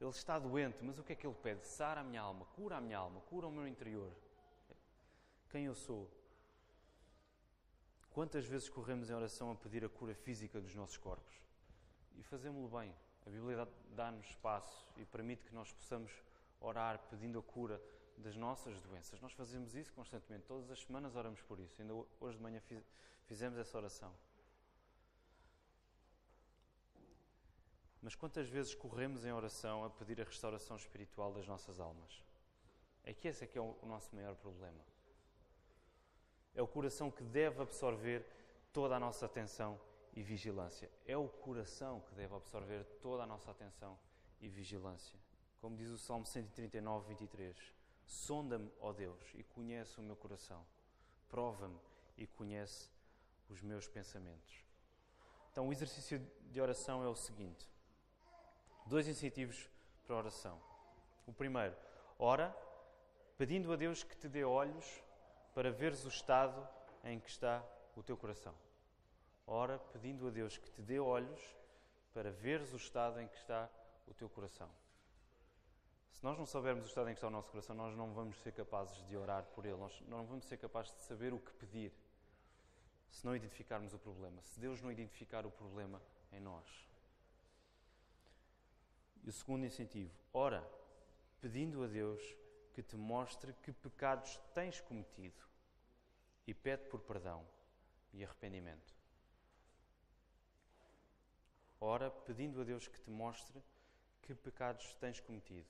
Ele 0.00 0.10
está 0.10 0.40
doente, 0.40 0.82
mas 0.82 0.98
o 0.98 1.04
que 1.04 1.12
é 1.12 1.16
que 1.16 1.24
ele 1.24 1.36
pede? 1.36 1.64
Sara 1.66 2.00
a 2.00 2.04
minha 2.04 2.20
alma, 2.20 2.46
cura 2.46 2.78
a 2.78 2.80
minha 2.80 2.98
alma, 2.98 3.20
cura 3.20 3.46
o 3.46 3.52
meu 3.52 3.66
interior. 3.66 4.10
Quem 5.50 5.66
eu 5.66 5.74
sou? 5.76 6.10
Quantas 8.10 8.44
vezes 8.44 8.68
corremos 8.68 9.08
em 9.08 9.14
oração 9.14 9.52
a 9.52 9.54
pedir 9.54 9.84
a 9.84 9.88
cura 9.88 10.16
física 10.16 10.60
dos 10.60 10.74
nossos 10.74 10.96
corpos? 10.96 11.40
E 12.16 12.24
fazemos-lo 12.24 12.68
bem. 12.76 12.92
A 13.28 13.30
Bíblia 13.30 13.68
dá-nos 13.90 14.24
espaço 14.24 14.86
e 14.96 15.04
permite 15.04 15.44
que 15.44 15.54
nós 15.54 15.70
possamos 15.70 16.10
orar 16.58 16.98
pedindo 17.10 17.38
a 17.38 17.42
cura 17.42 17.78
das 18.16 18.34
nossas 18.34 18.80
doenças. 18.80 19.20
Nós 19.20 19.34
fazemos 19.34 19.74
isso 19.74 19.92
constantemente. 19.92 20.46
Todas 20.46 20.70
as 20.70 20.80
semanas 20.80 21.14
oramos 21.14 21.42
por 21.42 21.60
isso. 21.60 21.78
Ainda 21.82 21.92
hoje 22.18 22.38
de 22.38 22.42
manhã 22.42 22.58
fizemos 23.26 23.58
essa 23.58 23.76
oração. 23.76 24.14
Mas 28.00 28.14
quantas 28.14 28.48
vezes 28.48 28.74
corremos 28.74 29.26
em 29.26 29.32
oração 29.32 29.84
a 29.84 29.90
pedir 29.90 30.18
a 30.22 30.24
restauração 30.24 30.78
espiritual 30.78 31.30
das 31.30 31.46
nossas 31.46 31.78
almas? 31.78 32.24
É 33.04 33.12
que 33.12 33.28
esse 33.28 33.44
é 33.44 33.46
que 33.46 33.58
é 33.58 33.60
o 33.60 33.76
nosso 33.82 34.14
maior 34.16 34.36
problema. 34.36 34.82
É 36.54 36.62
o 36.62 36.66
coração 36.66 37.10
que 37.10 37.22
deve 37.22 37.60
absorver 37.60 38.24
toda 38.72 38.96
a 38.96 39.00
nossa 39.00 39.26
atenção 39.26 39.78
e 40.14 40.22
vigilância. 40.22 40.90
É 41.06 41.16
o 41.16 41.28
coração 41.28 42.00
que 42.00 42.14
deve 42.14 42.34
absorver 42.34 42.84
toda 43.00 43.22
a 43.22 43.26
nossa 43.26 43.50
atenção 43.50 43.98
e 44.40 44.48
vigilância. 44.48 45.18
Como 45.60 45.76
diz 45.76 45.90
o 45.90 45.98
Salmo 45.98 46.24
139, 46.24 47.08
23. 47.08 47.56
Sonda-me, 48.04 48.72
ó 48.80 48.92
Deus, 48.92 49.20
e 49.34 49.42
conhece 49.42 49.98
o 49.98 50.02
meu 50.02 50.16
coração. 50.16 50.64
Prova-me 51.28 51.78
e 52.16 52.26
conhece 52.26 52.90
os 53.48 53.60
meus 53.62 53.86
pensamentos. 53.86 54.64
Então, 55.50 55.68
o 55.68 55.72
exercício 55.72 56.18
de 56.50 56.60
oração 56.60 57.02
é 57.02 57.08
o 57.08 57.14
seguinte: 57.14 57.68
dois 58.86 59.08
incentivos 59.08 59.68
para 60.06 60.16
a 60.16 60.18
oração. 60.18 60.60
O 61.26 61.32
primeiro, 61.32 61.76
ora, 62.18 62.56
pedindo 63.36 63.72
a 63.72 63.76
Deus 63.76 64.02
que 64.02 64.16
te 64.16 64.28
dê 64.28 64.44
olhos 64.44 65.02
para 65.54 65.70
veres 65.70 66.04
o 66.04 66.08
estado 66.08 66.66
em 67.04 67.20
que 67.20 67.28
está 67.28 67.64
o 67.94 68.02
teu 68.02 68.16
coração. 68.16 68.54
Ora, 69.50 69.78
pedindo 69.78 70.28
a 70.28 70.30
Deus 70.30 70.58
que 70.58 70.70
te 70.70 70.82
dê 70.82 71.00
olhos 71.00 71.40
para 72.12 72.30
veres 72.30 72.70
o 72.74 72.76
estado 72.76 73.18
em 73.18 73.26
que 73.26 73.36
está 73.36 73.66
o 74.06 74.12
teu 74.12 74.28
coração. 74.28 74.68
Se 76.12 76.22
nós 76.22 76.36
não 76.36 76.44
soubermos 76.44 76.84
o 76.84 76.88
estado 76.88 77.08
em 77.08 77.14
que 77.14 77.18
está 77.18 77.28
o 77.28 77.30
nosso 77.30 77.50
coração, 77.50 77.74
nós 77.74 77.96
não 77.96 78.12
vamos 78.12 78.36
ser 78.42 78.52
capazes 78.52 78.94
de 79.06 79.16
orar 79.16 79.44
por 79.54 79.64
ele, 79.64 79.78
nós 79.78 79.98
não 80.02 80.26
vamos 80.26 80.44
ser 80.44 80.58
capazes 80.58 80.94
de 80.94 81.02
saber 81.02 81.32
o 81.32 81.38
que 81.38 81.50
pedir 81.54 81.94
se 83.08 83.24
não 83.24 83.34
identificarmos 83.34 83.94
o 83.94 83.98
problema, 83.98 84.42
se 84.42 84.60
Deus 84.60 84.82
não 84.82 84.92
identificar 84.92 85.46
o 85.46 85.50
problema 85.50 86.02
em 86.30 86.40
nós. 86.40 86.66
E 89.24 89.30
o 89.30 89.32
segundo 89.32 89.64
incentivo, 89.64 90.12
ora, 90.34 90.62
pedindo 91.40 91.82
a 91.82 91.86
Deus 91.86 92.20
que 92.74 92.82
te 92.82 92.96
mostre 92.96 93.54
que 93.62 93.72
pecados 93.72 94.38
tens 94.54 94.78
cometido 94.78 95.42
e 96.46 96.52
pede 96.52 96.84
por 96.90 97.00
perdão 97.00 97.46
e 98.12 98.22
arrependimento. 98.22 98.97
Ora, 101.80 102.10
pedindo 102.10 102.60
a 102.60 102.64
Deus 102.64 102.88
que 102.88 103.00
te 103.00 103.10
mostre 103.10 103.62
que 104.22 104.34
pecados 104.34 104.94
tens 104.94 105.20
cometido 105.20 105.68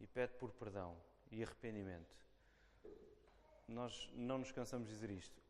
e 0.00 0.06
pede 0.06 0.32
por 0.34 0.52
perdão 0.52 0.96
e 1.30 1.42
arrependimento. 1.42 2.16
Nós 3.66 4.08
não 4.14 4.38
nos 4.38 4.52
cansamos 4.52 4.88
de 4.88 4.94
dizer 4.94 5.10
isto. 5.10 5.42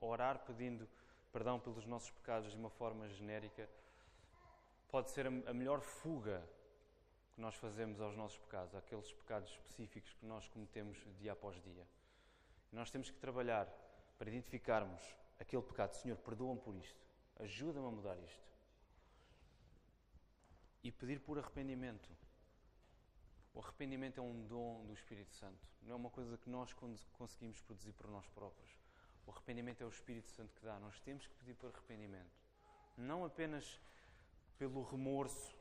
Orar 0.00 0.40
pedindo 0.44 0.88
perdão 1.32 1.60
pelos 1.60 1.86
nossos 1.86 2.10
pecados 2.10 2.50
de 2.50 2.56
uma 2.56 2.70
forma 2.70 3.08
genérica 3.08 3.68
pode 4.88 5.10
ser 5.10 5.26
a 5.26 5.54
melhor 5.54 5.80
fuga 5.80 6.42
que 7.34 7.40
nós 7.40 7.54
fazemos 7.54 8.00
aos 8.00 8.16
nossos 8.16 8.38
pecados, 8.38 8.74
aqueles 8.74 9.12
pecados 9.12 9.50
específicos 9.50 10.12
que 10.14 10.26
nós 10.26 10.48
cometemos 10.48 10.98
dia 11.18 11.32
após 11.32 11.62
dia. 11.62 11.86
Nós 12.72 12.90
temos 12.90 13.10
que 13.10 13.18
trabalhar 13.18 13.66
para 14.18 14.28
identificarmos 14.28 15.00
aquele 15.38 15.62
pecado. 15.62 15.94
Senhor, 15.94 16.16
perdoa-me 16.16 16.60
por 16.60 16.74
isto. 16.74 17.06
Ajuda-me 17.38 17.86
a 17.86 17.90
mudar 17.90 18.18
isto. 18.18 18.47
E 20.88 20.90
pedir 20.90 21.20
por 21.20 21.38
arrependimento. 21.38 22.08
O 23.52 23.60
arrependimento 23.60 24.20
é 24.20 24.22
um 24.22 24.46
dom 24.46 24.86
do 24.86 24.94
Espírito 24.94 25.34
Santo. 25.34 25.68
Não 25.82 25.92
é 25.92 25.94
uma 25.94 26.08
coisa 26.08 26.38
que 26.38 26.48
nós 26.48 26.72
conseguimos 27.12 27.60
produzir 27.60 27.92
por 27.92 28.08
nós 28.10 28.26
próprios. 28.28 28.74
O 29.26 29.30
arrependimento 29.30 29.82
é 29.82 29.84
o 29.84 29.90
Espírito 29.90 30.30
Santo 30.30 30.50
que 30.54 30.64
dá. 30.64 30.80
Nós 30.80 30.98
temos 31.00 31.26
que 31.26 31.34
pedir 31.34 31.52
por 31.56 31.68
arrependimento. 31.68 32.32
Não 32.96 33.22
apenas 33.22 33.78
pelo 34.56 34.82
remorso 34.82 35.54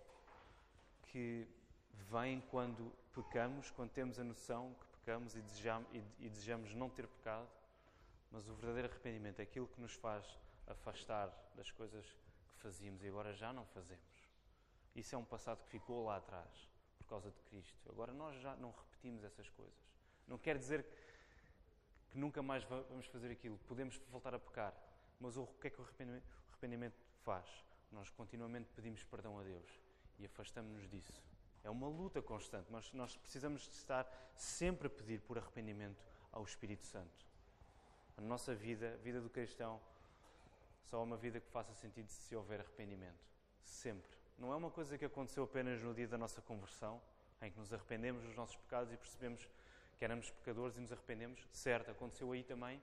que 1.07 1.45
vem 2.09 2.39
quando 2.49 2.89
pecamos, 3.13 3.69
quando 3.71 3.91
temos 3.91 4.17
a 4.19 4.23
noção 4.23 4.73
que 4.79 4.87
pecamos 4.99 5.35
e 5.35 5.41
desejamos, 5.41 5.89
e, 5.91 6.29
desejamos 6.29 6.73
não 6.73 6.89
ter 6.89 7.05
pecado, 7.05 7.49
mas 8.31 8.47
o 8.47 8.53
verdadeiro 8.53 8.87
arrependimento 8.87 9.41
é 9.41 9.43
aquilo 9.43 9.67
que 9.67 9.81
nos 9.81 9.93
faz 9.93 10.25
afastar 10.67 11.29
das 11.53 11.69
coisas 11.69 12.05
que 12.47 12.55
fazíamos 12.61 13.03
e 13.03 13.09
agora 13.09 13.33
já 13.33 13.51
não 13.51 13.65
fazemos. 13.65 14.16
Isso 14.97 15.13
é 15.13 15.17
um 15.17 15.23
passado 15.23 15.63
que 15.63 15.69
ficou 15.69 16.05
lá 16.05 16.17
atrás 16.17 16.49
por 16.97 17.05
causa 17.05 17.29
de 17.29 17.39
Cristo. 17.43 17.87
Agora 17.87 18.11
nós 18.11 18.35
já 18.41 18.55
não 18.55 18.71
repetimos 18.71 19.23
essas 19.23 19.47
coisas. 19.51 19.77
Não 20.27 20.39
quer 20.39 20.57
dizer 20.57 20.83
que 22.09 22.17
nunca 22.17 22.41
mais 22.41 22.63
vamos 22.63 23.05
fazer 23.05 23.31
aquilo. 23.31 23.59
Podemos 23.67 23.95
voltar 24.09 24.33
a 24.33 24.39
pecar. 24.39 24.73
Mas 25.19 25.37
o 25.37 25.45
que 25.45 25.67
é 25.67 25.69
que 25.69 25.79
o 25.79 25.83
arrependimento, 25.83 26.97
faz? 27.23 27.47
Nós 27.91 28.09
continuamente 28.09 28.69
pedimos 28.75 29.03
perdão 29.03 29.39
a 29.39 29.43
Deus 29.43 29.69
e 30.17 30.25
afastamos-nos 30.25 30.89
disso. 30.89 31.23
É 31.63 31.69
uma 31.69 31.87
luta 31.87 32.19
constante, 32.19 32.67
mas 32.71 32.91
nós 32.91 33.15
precisamos 33.15 33.61
de 33.69 33.75
estar 33.75 34.11
sempre 34.35 34.87
a 34.87 34.89
pedir 34.89 35.21
por 35.21 35.37
arrependimento 35.37 36.03
ao 36.31 36.43
Espírito 36.43 36.85
Santo. 36.85 37.25
A 38.17 38.21
nossa 38.21 38.55
vida, 38.55 38.93
a 38.93 38.97
vida 38.97 39.21
do 39.21 39.29
cristão, 39.29 39.79
só 40.85 40.99
é 40.99 41.03
uma 41.03 41.17
vida 41.17 41.39
que 41.39 41.49
faça 41.49 41.73
sentido 41.75 42.09
se 42.09 42.35
houver 42.35 42.61
arrependimento. 42.61 43.23
Sempre. 43.63 44.16
Não 44.37 44.53
é 44.53 44.55
uma 44.55 44.69
coisa 44.69 44.97
que 44.97 45.05
aconteceu 45.05 45.43
apenas 45.43 45.81
no 45.81 45.93
dia 45.93 46.07
da 46.07 46.17
nossa 46.17 46.41
conversão, 46.41 47.01
em 47.41 47.51
que 47.51 47.59
nos 47.59 47.73
arrependemos 47.73 48.23
dos 48.23 48.35
nossos 48.35 48.55
pecados 48.55 48.93
e 48.93 48.97
percebemos 48.97 49.47
que 49.97 50.05
éramos 50.05 50.29
pecadores 50.29 50.77
e 50.77 50.79
nos 50.79 50.91
arrependemos. 50.91 51.39
Certo, 51.51 51.89
aconteceu 51.89 52.31
aí 52.31 52.43
também, 52.43 52.81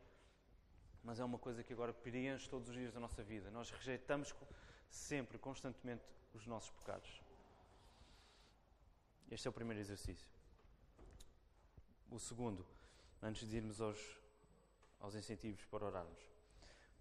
mas 1.03 1.21
é 1.21 1.25
uma 1.25 1.39
coisa 1.39 1.63
que 1.63 1.73
agora 1.73 1.93
preenche 1.93 2.49
todos 2.49 2.69
os 2.69 2.75
dias 2.75 2.93
da 2.93 2.99
nossa 2.99 3.23
vida. 3.23 3.51
Nós 3.51 3.71
rejeitamos 3.71 4.35
sempre, 4.91 5.39
constantemente, 5.39 6.05
os 6.35 6.47
nossos 6.47 6.71
pecados. 6.71 7.23
Este 9.31 9.47
é 9.47 9.51
o 9.51 9.53
primeiro 9.53 9.81
exercício. 9.81 10.31
O 12.11 12.19
segundo, 12.19 12.67
antes 13.23 13.49
de 13.49 13.57
irmos 13.57 13.81
aos, 13.81 13.99
aos 15.01 15.15
incentivos 15.15 15.65
para 15.67 15.85
orarmos. 15.85 16.21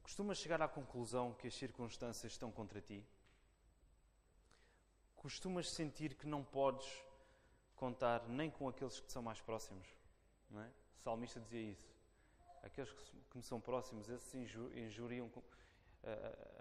Costumas 0.01 0.37
chegar 0.37 0.61
à 0.61 0.67
conclusão 0.67 1.33
que 1.33 1.47
as 1.47 1.55
circunstâncias 1.55 2.33
estão 2.33 2.51
contra 2.51 2.81
ti? 2.81 3.03
Costumas 5.23 5.71
sentir 5.71 6.15
que 6.15 6.27
não 6.27 6.43
podes 6.43 6.85
contar 7.77 8.27
nem 8.27 8.51
com 8.51 8.67
aqueles 8.67 8.99
que 8.99 9.07
te 9.07 9.13
são 9.13 9.23
mais 9.23 9.39
próximos? 9.39 9.87
Não 10.49 10.61
é? 10.61 10.69
O 10.97 11.01
salmista 11.01 11.39
dizia 11.39 11.61
isso. 11.61 11.89
Aqueles 12.61 12.91
que 12.91 13.37
me 13.37 13.41
são 13.41 13.57
próximos, 13.61 14.09
esses 14.09 14.33
injuriam 14.75 15.31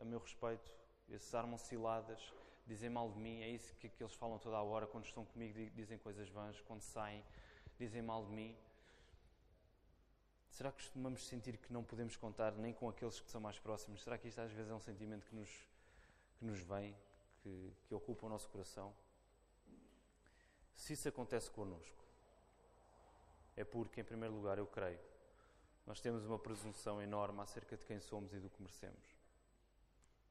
a, 0.00 0.04
meu 0.04 0.20
respeito, 0.20 0.72
esses 1.08 1.34
armam 1.34 1.58
ciladas, 1.58 2.32
dizem 2.64 2.88
mal 2.88 3.10
de 3.10 3.18
mim, 3.18 3.42
é 3.42 3.48
isso 3.48 3.74
que, 3.74 3.88
que 3.88 4.00
eles 4.00 4.14
falam 4.14 4.38
toda 4.38 4.56
a 4.58 4.62
hora, 4.62 4.86
quando 4.86 5.06
estão 5.06 5.24
comigo 5.24 5.58
dizem 5.74 5.98
coisas 5.98 6.28
vãs, 6.28 6.60
quando 6.60 6.82
saem 6.82 7.24
dizem 7.76 8.00
mal 8.00 8.24
de 8.24 8.30
mim. 8.30 8.56
Será 10.50 10.70
que 10.70 10.76
costumamos 10.76 11.26
sentir 11.26 11.56
que 11.56 11.72
não 11.72 11.82
podemos 11.82 12.14
contar 12.14 12.52
nem 12.52 12.72
com 12.72 12.88
aqueles 12.88 13.18
que 13.18 13.28
são 13.28 13.40
mais 13.40 13.58
próximos? 13.58 14.04
Será 14.04 14.16
que 14.16 14.28
isto 14.28 14.40
às 14.40 14.52
vezes 14.52 14.70
é 14.70 14.74
um 14.74 14.80
sentimento 14.80 15.26
que 15.26 15.34
nos, 15.34 15.50
que 16.38 16.44
nos 16.44 16.60
vem, 16.60 16.96
que, 17.42 17.72
que 17.88 17.94
o 17.94 18.28
nosso 18.28 18.48
coração? 18.48 18.94
Se 20.74 20.92
isso 20.94 21.08
acontece 21.08 21.50
connosco, 21.50 22.02
é 23.56 23.64
porque, 23.64 24.00
em 24.00 24.04
primeiro 24.04 24.34
lugar, 24.34 24.58
eu 24.58 24.66
creio, 24.66 24.98
nós 25.86 26.00
temos 26.00 26.24
uma 26.24 26.38
presunção 26.38 27.02
enorme 27.02 27.40
acerca 27.40 27.76
de 27.76 27.84
quem 27.84 28.00
somos 28.00 28.32
e 28.32 28.38
do 28.38 28.48
que 28.48 28.62
merecemos. 28.62 29.16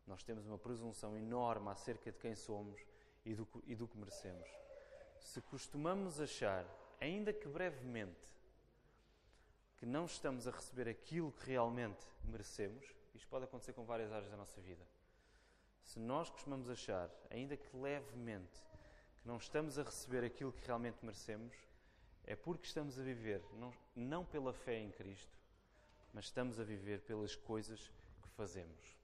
Nós 0.07 0.23
temos 0.23 0.45
uma 0.45 0.57
presunção 0.57 1.15
enorme 1.15 1.69
acerca 1.69 2.11
de 2.11 2.17
quem 2.17 2.35
somos 2.35 2.81
e 3.25 3.35
do, 3.35 3.47
e 3.67 3.75
do 3.75 3.87
que 3.87 3.97
merecemos. 3.97 4.47
Se 5.19 5.41
costumamos 5.41 6.19
achar, 6.19 6.65
ainda 6.99 7.31
que 7.31 7.47
brevemente, 7.47 8.31
que 9.77 9.85
não 9.85 10.05
estamos 10.05 10.47
a 10.47 10.51
receber 10.51 10.87
aquilo 10.87 11.31
que 11.31 11.47
realmente 11.47 12.05
merecemos, 12.23 12.85
isto 13.13 13.27
pode 13.27 13.45
acontecer 13.45 13.73
com 13.73 13.85
várias 13.85 14.11
áreas 14.11 14.31
da 14.31 14.37
nossa 14.37 14.59
vida. 14.61 14.83
Se 15.83 15.99
nós 15.99 16.29
costumamos 16.29 16.69
achar, 16.69 17.09
ainda 17.29 17.57
que 17.57 17.75
levemente, 17.75 18.61
que 19.21 19.27
não 19.27 19.37
estamos 19.37 19.77
a 19.77 19.83
receber 19.83 20.23
aquilo 20.23 20.53
que 20.53 20.65
realmente 20.65 21.03
merecemos, 21.03 21.55
é 22.23 22.35
porque 22.35 22.67
estamos 22.67 22.97
a 22.99 23.03
viver 23.03 23.43
não, 23.53 23.73
não 23.95 24.25
pela 24.25 24.53
fé 24.53 24.79
em 24.79 24.91
Cristo, 24.91 25.37
mas 26.13 26.25
estamos 26.25 26.59
a 26.59 26.63
viver 26.63 27.01
pelas 27.01 27.35
coisas 27.35 27.91
que 28.21 28.29
fazemos 28.29 29.01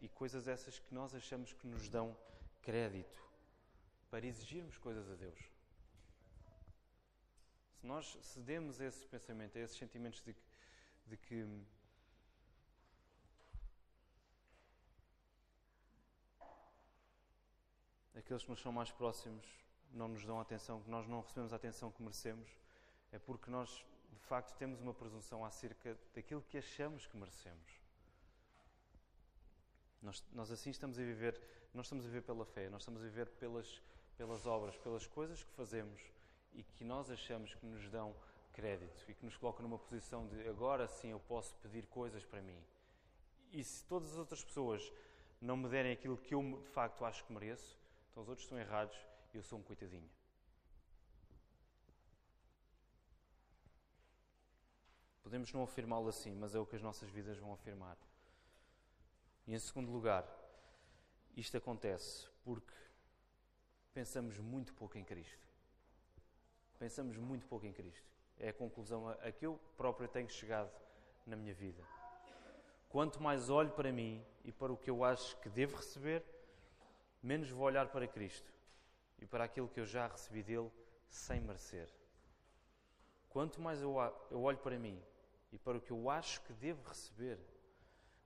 e 0.00 0.08
coisas 0.08 0.46
essas 0.46 0.78
que 0.78 0.94
nós 0.94 1.14
achamos 1.14 1.52
que 1.52 1.66
nos 1.66 1.88
dão 1.88 2.16
crédito 2.62 3.22
para 4.10 4.26
exigirmos 4.26 4.76
coisas 4.78 5.10
a 5.10 5.14
Deus. 5.14 5.38
Se 7.80 7.86
nós 7.86 8.16
cedemos 8.20 8.80
a 8.80 8.84
esse 8.84 9.06
pensamento, 9.06 9.56
a 9.58 9.60
esses 9.62 9.76
sentimentos 9.76 10.22
de, 10.22 10.36
de 11.06 11.16
que 11.16 11.46
aqueles 18.14 18.42
que 18.44 18.50
nos 18.50 18.60
são 18.60 18.72
mais 18.72 18.90
próximos 18.90 19.44
não 19.90 20.08
nos 20.08 20.24
dão 20.24 20.40
atenção, 20.40 20.82
que 20.82 20.90
nós 20.90 21.06
não 21.06 21.20
recebemos 21.20 21.52
a 21.52 21.56
atenção 21.56 21.90
que 21.90 22.02
merecemos, 22.02 22.48
é 23.12 23.18
porque 23.18 23.50
nós, 23.50 23.84
de 24.12 24.20
facto, 24.20 24.56
temos 24.56 24.80
uma 24.80 24.92
presunção 24.92 25.44
acerca 25.44 25.96
daquilo 26.14 26.42
que 26.42 26.58
achamos 26.58 27.06
que 27.06 27.16
merecemos. 27.16 27.80
Nós, 30.02 30.22
nós 30.32 30.50
assim 30.50 30.70
estamos 30.70 30.98
a 30.98 31.02
viver, 31.02 31.40
nós 31.72 31.86
estamos 31.86 32.04
a 32.04 32.08
viver 32.08 32.22
pela 32.22 32.44
fé, 32.44 32.68
nós 32.68 32.82
estamos 32.82 33.00
a 33.00 33.04
viver 33.04 33.28
pelas, 33.30 33.80
pelas 34.16 34.46
obras, 34.46 34.76
pelas 34.78 35.06
coisas 35.06 35.42
que 35.42 35.50
fazemos 35.52 36.00
e 36.52 36.62
que 36.62 36.84
nós 36.84 37.10
achamos 37.10 37.54
que 37.54 37.64
nos 37.64 37.88
dão 37.88 38.14
crédito 38.52 39.04
e 39.08 39.14
que 39.14 39.24
nos 39.24 39.36
colocam 39.36 39.62
numa 39.62 39.78
posição 39.78 40.26
de 40.28 40.48
agora 40.48 40.86
sim 40.86 41.10
eu 41.10 41.18
posso 41.18 41.54
pedir 41.56 41.86
coisas 41.86 42.24
para 42.24 42.40
mim. 42.40 42.56
e 43.52 43.64
se 43.64 43.84
todas 43.84 44.12
as 44.12 44.18
outras 44.18 44.44
pessoas 44.44 44.92
não 45.40 45.56
me 45.56 45.68
derem 45.68 45.92
aquilo 45.92 46.16
que 46.16 46.34
eu 46.34 46.42
de 46.62 46.68
facto 46.68 47.04
acho 47.04 47.24
que 47.24 47.32
mereço, 47.32 47.78
então 48.14 48.22
os 48.22 48.28
outros 48.28 48.44
estão 48.44 48.56
errados 48.56 48.96
e 49.32 49.36
eu 49.36 49.42
sou 49.42 49.58
um 49.58 49.62
coitadinho. 49.64 50.08
Podemos 55.20 55.52
não 55.52 55.64
afirmá-lo 55.64 56.08
assim, 56.08 56.32
mas 56.32 56.54
é 56.54 56.60
o 56.60 56.64
que 56.64 56.76
as 56.76 56.82
nossas 56.82 57.10
vidas 57.10 57.36
vão 57.38 57.52
afirmar. 57.52 57.98
E 59.48 59.52
em 59.52 59.58
segundo 59.58 59.90
lugar, 59.90 60.24
isto 61.36 61.56
acontece 61.56 62.28
porque 62.44 62.72
pensamos 63.92 64.38
muito 64.38 64.72
pouco 64.74 64.96
em 64.96 65.02
Cristo. 65.02 65.48
Pensamos 66.78 67.16
muito 67.16 67.48
pouco 67.48 67.66
em 67.66 67.72
Cristo. 67.72 68.08
É 68.38 68.50
a 68.50 68.54
conclusão 68.54 69.08
a 69.08 69.32
que 69.32 69.44
eu 69.44 69.58
próprio 69.76 70.06
tenho 70.06 70.30
chegado 70.30 70.70
na 71.26 71.34
minha 71.34 71.52
vida. 71.52 71.82
Quanto 72.88 73.20
mais 73.20 73.50
olho 73.50 73.72
para 73.72 73.90
mim 73.90 74.24
e 74.44 74.52
para 74.52 74.72
o 74.72 74.76
que 74.76 74.88
eu 74.88 75.02
acho 75.02 75.36
que 75.40 75.48
devo 75.48 75.78
receber, 75.78 76.24
menos 77.24 77.48
vou 77.48 77.64
olhar 77.64 77.88
para 77.88 78.06
Cristo 78.06 78.52
e 79.18 79.24
para 79.24 79.44
aquilo 79.44 79.66
que 79.66 79.80
eu 79.80 79.86
já 79.86 80.06
recebi 80.06 80.42
dele 80.42 80.70
sem 81.08 81.40
merecer. 81.40 81.88
Quanto 83.30 83.62
mais 83.62 83.80
eu 83.80 83.94
olho 83.94 84.58
para 84.58 84.78
mim 84.78 85.02
e 85.50 85.58
para 85.58 85.78
o 85.78 85.80
que 85.80 85.90
eu 85.90 86.10
acho 86.10 86.42
que 86.42 86.52
devo 86.52 86.86
receber, 86.86 87.38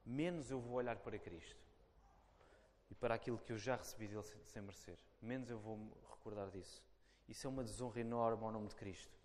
menos 0.04 0.50
eu 0.50 0.60
vou 0.60 0.74
olhar 0.74 0.96
para 0.96 1.16
Cristo 1.16 1.64
e 2.90 2.94
para 2.94 3.14
aquilo 3.14 3.38
que 3.38 3.52
eu 3.52 3.56
já 3.56 3.76
recebi 3.76 4.08
dele 4.08 4.22
sem 4.22 4.62
merecer. 4.62 4.98
Menos 5.22 5.48
eu 5.48 5.60
vou 5.60 5.76
me 5.76 5.92
recordar 6.10 6.50
disso. 6.50 6.82
Isso 7.28 7.46
é 7.46 7.50
uma 7.50 7.62
desonra 7.62 8.00
enorme 8.00 8.42
ao 8.42 8.50
nome 8.50 8.66
de 8.66 8.74
Cristo. 8.74 9.16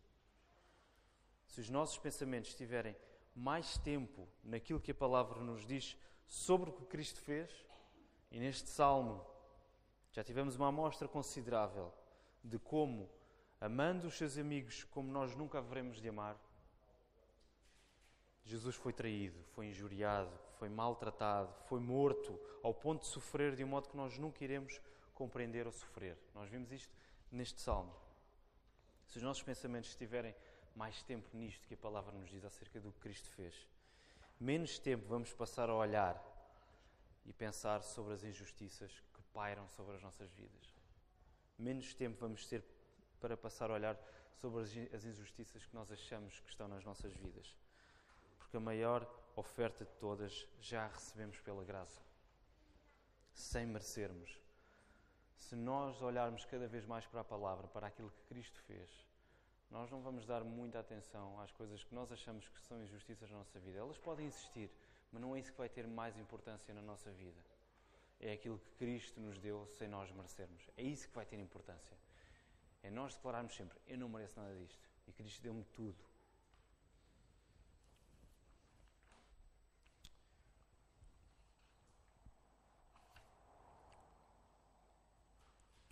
Se 1.47 1.59
os 1.61 1.69
nossos 1.69 1.97
pensamentos 1.97 2.51
estiverem 2.51 2.95
mais 3.35 3.75
tempo 3.79 4.27
naquilo 4.43 4.79
que 4.79 4.91
a 4.91 4.95
palavra 4.95 5.41
nos 5.41 5.65
diz 5.65 5.97
sobre 6.27 6.69
o 6.69 6.73
que 6.73 6.85
Cristo 6.85 7.19
fez, 7.21 7.65
e 8.29 8.39
neste 8.39 8.69
salmo 8.69 9.32
já 10.13 10.23
tivemos 10.23 10.55
uma 10.55 10.67
amostra 10.67 11.07
considerável 11.07 11.91
de 12.43 12.59
como, 12.59 13.09
amando 13.59 14.07
os 14.07 14.15
seus 14.15 14.37
amigos 14.37 14.83
como 14.85 15.11
nós 15.11 15.35
nunca 15.35 15.57
haveremos 15.57 15.99
de 15.99 16.07
amar, 16.07 16.39
Jesus 18.45 18.75
foi 18.75 18.93
traído, 18.93 19.41
foi 19.55 19.67
injuriado, 19.67 20.31
foi 20.59 20.69
maltratado, 20.69 21.51
foi 21.67 21.79
morto, 21.79 22.39
ao 22.61 22.73
ponto 22.73 23.01
de 23.01 23.07
sofrer 23.07 23.55
de 23.55 23.63
um 23.63 23.67
modo 23.67 23.89
que 23.89 23.97
nós 23.97 24.17
nunca 24.17 24.43
iremos 24.43 24.79
compreender 25.15 25.65
ou 25.65 25.71
sofrer. 25.71 26.17
Nós 26.35 26.49
vimos 26.49 26.71
isto 26.71 26.93
neste 27.31 27.61
salmo. 27.61 27.95
Se 29.07 29.17
os 29.17 29.23
nossos 29.23 29.43
pensamentos 29.43 29.89
estiverem 29.89 30.35
mais 30.75 31.01
tempo 31.03 31.27
nisto 31.33 31.67
que 31.67 31.73
a 31.73 31.77
palavra 31.77 32.11
nos 32.13 32.29
diz 32.29 32.43
acerca 32.43 32.79
do 32.79 32.91
que 32.91 32.99
Cristo 32.99 33.29
fez, 33.29 33.67
menos 34.39 34.77
tempo 34.77 35.07
vamos 35.07 35.33
passar 35.33 35.69
a 35.69 35.75
olhar 35.75 36.21
e 37.25 37.31
pensar 37.31 37.81
sobre 37.81 38.13
as 38.13 38.23
injustiças 38.23 39.01
pairam 39.33 39.67
sobre 39.69 39.95
as 39.95 40.01
nossas 40.01 40.31
vidas. 40.31 40.73
Menos 41.57 41.93
tempo 41.93 42.17
vamos 42.19 42.45
ter 42.45 42.63
para 43.19 43.35
passar 43.35 43.71
a 43.71 43.73
olhar 43.73 43.97
sobre 44.33 44.61
as 44.61 45.05
injustiças 45.05 45.65
que 45.65 45.73
nós 45.73 45.91
achamos 45.91 46.39
que 46.39 46.49
estão 46.49 46.67
nas 46.67 46.83
nossas 46.83 47.13
vidas 47.13 47.55
porque 48.53 48.57
a 48.57 48.59
maior 48.59 49.09
oferta 49.35 49.83
de 49.83 49.91
todas 49.95 50.47
já 50.61 50.85
a 50.85 50.87
recebemos 50.87 51.39
pela 51.39 51.63
graça, 51.63 51.99
sem 53.33 53.65
merecermos. 53.65 54.39
Se 55.35 55.55
nós 55.55 55.99
olharmos 56.03 56.45
cada 56.45 56.67
vez 56.67 56.85
mais 56.85 57.03
para 57.07 57.21
a 57.21 57.23
palavra, 57.23 57.67
para 57.67 57.87
aquilo 57.87 58.11
que 58.11 58.21
Cristo 58.25 58.61
fez, 58.67 58.91
nós 59.71 59.89
não 59.89 60.03
vamos 60.03 60.27
dar 60.27 60.43
muita 60.43 60.79
atenção 60.79 61.41
às 61.41 61.51
coisas 61.51 61.83
que 61.83 61.95
nós 61.95 62.11
achamos 62.11 62.47
que 62.47 62.61
são 62.61 62.79
injustiças 62.83 63.31
na 63.31 63.39
nossa 63.39 63.59
vida. 63.59 63.79
Elas 63.79 63.97
podem 63.97 64.27
existir, 64.27 64.69
mas 65.11 65.19
não 65.19 65.35
é 65.35 65.39
isso 65.39 65.51
que 65.51 65.57
vai 65.57 65.69
ter 65.69 65.87
mais 65.87 66.15
importância 66.15 66.75
na 66.75 66.81
nossa 66.83 67.09
vida. 67.09 67.43
É 68.19 68.33
aquilo 68.33 68.57
que 68.57 68.71
Cristo 68.71 69.19
nos 69.19 69.37
deu 69.37 69.67
sem 69.67 69.87
nós 69.87 70.11
merecermos. 70.11 70.69
É 70.77 70.83
isso 70.83 71.07
que 71.07 71.15
vai 71.15 71.25
ter 71.25 71.37
importância. 71.39 71.97
É 72.81 72.89
nós 72.89 73.15
declararmos 73.15 73.55
sempre: 73.55 73.79
Eu 73.87 73.97
não 73.97 74.09
mereço 74.09 74.39
nada 74.39 74.55
disto. 74.55 74.87
E 75.07 75.11
Cristo 75.11 75.41
deu-me 75.41 75.63
tudo. 75.65 75.97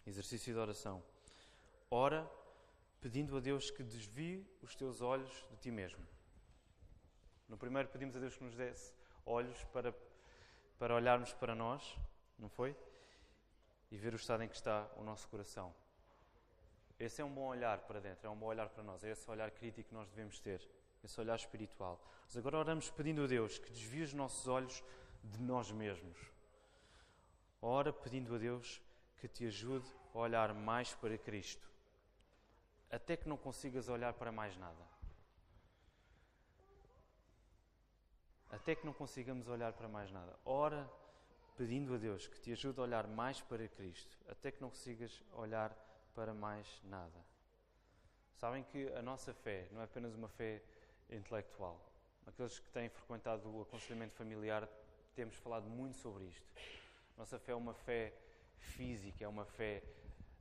Exercício 0.06 0.54
de 0.54 0.60
oração. 0.60 1.04
Ora, 1.90 2.30
pedindo 3.00 3.38
a 3.38 3.40
Deus 3.40 3.72
que 3.72 3.84
desvie 3.84 4.46
os 4.62 4.76
teus 4.76 5.02
olhos 5.02 5.32
de 5.50 5.58
ti 5.58 5.72
mesmo. 5.72 6.06
No 7.48 7.58
primeiro, 7.58 7.90
pedimos 7.90 8.16
a 8.16 8.20
Deus 8.20 8.36
que 8.36 8.44
nos 8.44 8.56
desse 8.56 8.94
olhos 9.26 9.64
para, 9.66 9.94
para 10.78 10.96
olharmos 10.96 11.34
para 11.34 11.56
nós, 11.56 11.98
não 12.42 12.50
foi? 12.50 12.76
E 13.92 13.98
ver 13.98 14.14
o 14.14 14.16
estado 14.16 14.44
em 14.44 14.50
que 14.50 14.56
está 14.56 14.90
o 14.98 15.04
nosso 15.04 15.28
coração. 15.28 15.74
Esse 17.00 17.22
é 17.22 17.26
um 17.26 17.34
bom 17.34 17.48
olhar 17.48 17.80
para 17.80 18.00
dentro, 18.00 18.28
é 18.28 18.30
um 18.30 18.36
bom 18.36 18.48
olhar 18.48 18.70
para 18.70 18.84
nós, 18.84 19.04
é 19.04 19.12
esse 19.12 19.30
olhar 19.30 19.50
crítico 19.52 19.90
que 19.90 19.96
nós 19.96 20.10
devemos 20.10 20.40
ter, 20.40 20.68
esse 21.04 21.20
olhar 21.20 21.36
espiritual. 21.36 22.00
Mas 22.26 22.38
agora 22.38 22.58
oramos 22.58 22.90
pedindo 22.90 23.24
a 23.24 23.28
Deus 23.28 23.58
que 23.58 23.72
desvie 23.72 24.04
os 24.04 24.14
nossos 24.14 24.48
olhos 24.48 24.84
de 25.24 25.42
nós 25.42 25.72
mesmos. 25.72 26.18
Ora, 27.62 27.94
pedindo 27.94 28.36
a 28.36 28.38
Deus 28.38 28.82
que 29.18 29.28
te 29.28 29.46
ajude 29.46 29.88
a 30.14 30.18
olhar 30.18 30.54
mais 30.54 30.94
para 30.96 31.18
Cristo, 31.18 31.70
até 32.90 33.16
que 33.16 33.28
não 33.28 33.38
consigas 33.38 33.88
olhar 33.88 34.14
para 34.14 34.32
mais 34.32 34.58
nada. 34.58 34.92
Até 38.50 38.76
que 38.76 38.86
não 38.86 38.94
consigamos 38.94 39.48
olhar 39.48 39.72
para 39.74 39.88
mais 39.88 40.12
nada. 40.12 40.38
Ora, 40.44 40.90
pedindo 41.58 41.94
a 41.94 41.98
Deus 41.98 42.28
que 42.28 42.40
te 42.40 42.52
ajude 42.52 42.80
a 42.80 42.84
olhar 42.84 43.08
mais 43.08 43.42
para 43.42 43.68
Cristo, 43.68 44.18
até 44.28 44.52
que 44.52 44.62
não 44.62 44.70
consigas 44.70 45.22
olhar 45.34 45.76
para 46.14 46.34
mais 46.34 46.82
nada. 46.84 47.26
Sabem 48.36 48.64
que 48.64 48.88
a 48.94 49.02
nossa 49.02 49.34
fé 49.34 49.68
não 49.72 49.82
é 49.82 49.84
apenas 49.84 50.16
uma 50.16 50.28
fé 50.28 50.62
intelectual. 51.10 51.80
Aqueles 52.26 52.60
que 52.60 52.70
têm 52.70 52.90
frequentado 52.90 53.48
o 53.50 53.62
aconselhamento 53.62 54.16
familiar, 54.16 54.68
temos 55.16 55.36
falado 55.36 55.70
muito 55.70 55.98
sobre 55.98 56.26
isto. 56.26 56.48
Nossa 57.18 57.38
fé 57.38 57.52
é 57.52 57.56
uma 57.56 57.74
fé 57.74 58.14
física, 58.58 59.24
é 59.24 59.28
uma 59.28 59.46
fé 59.46 59.84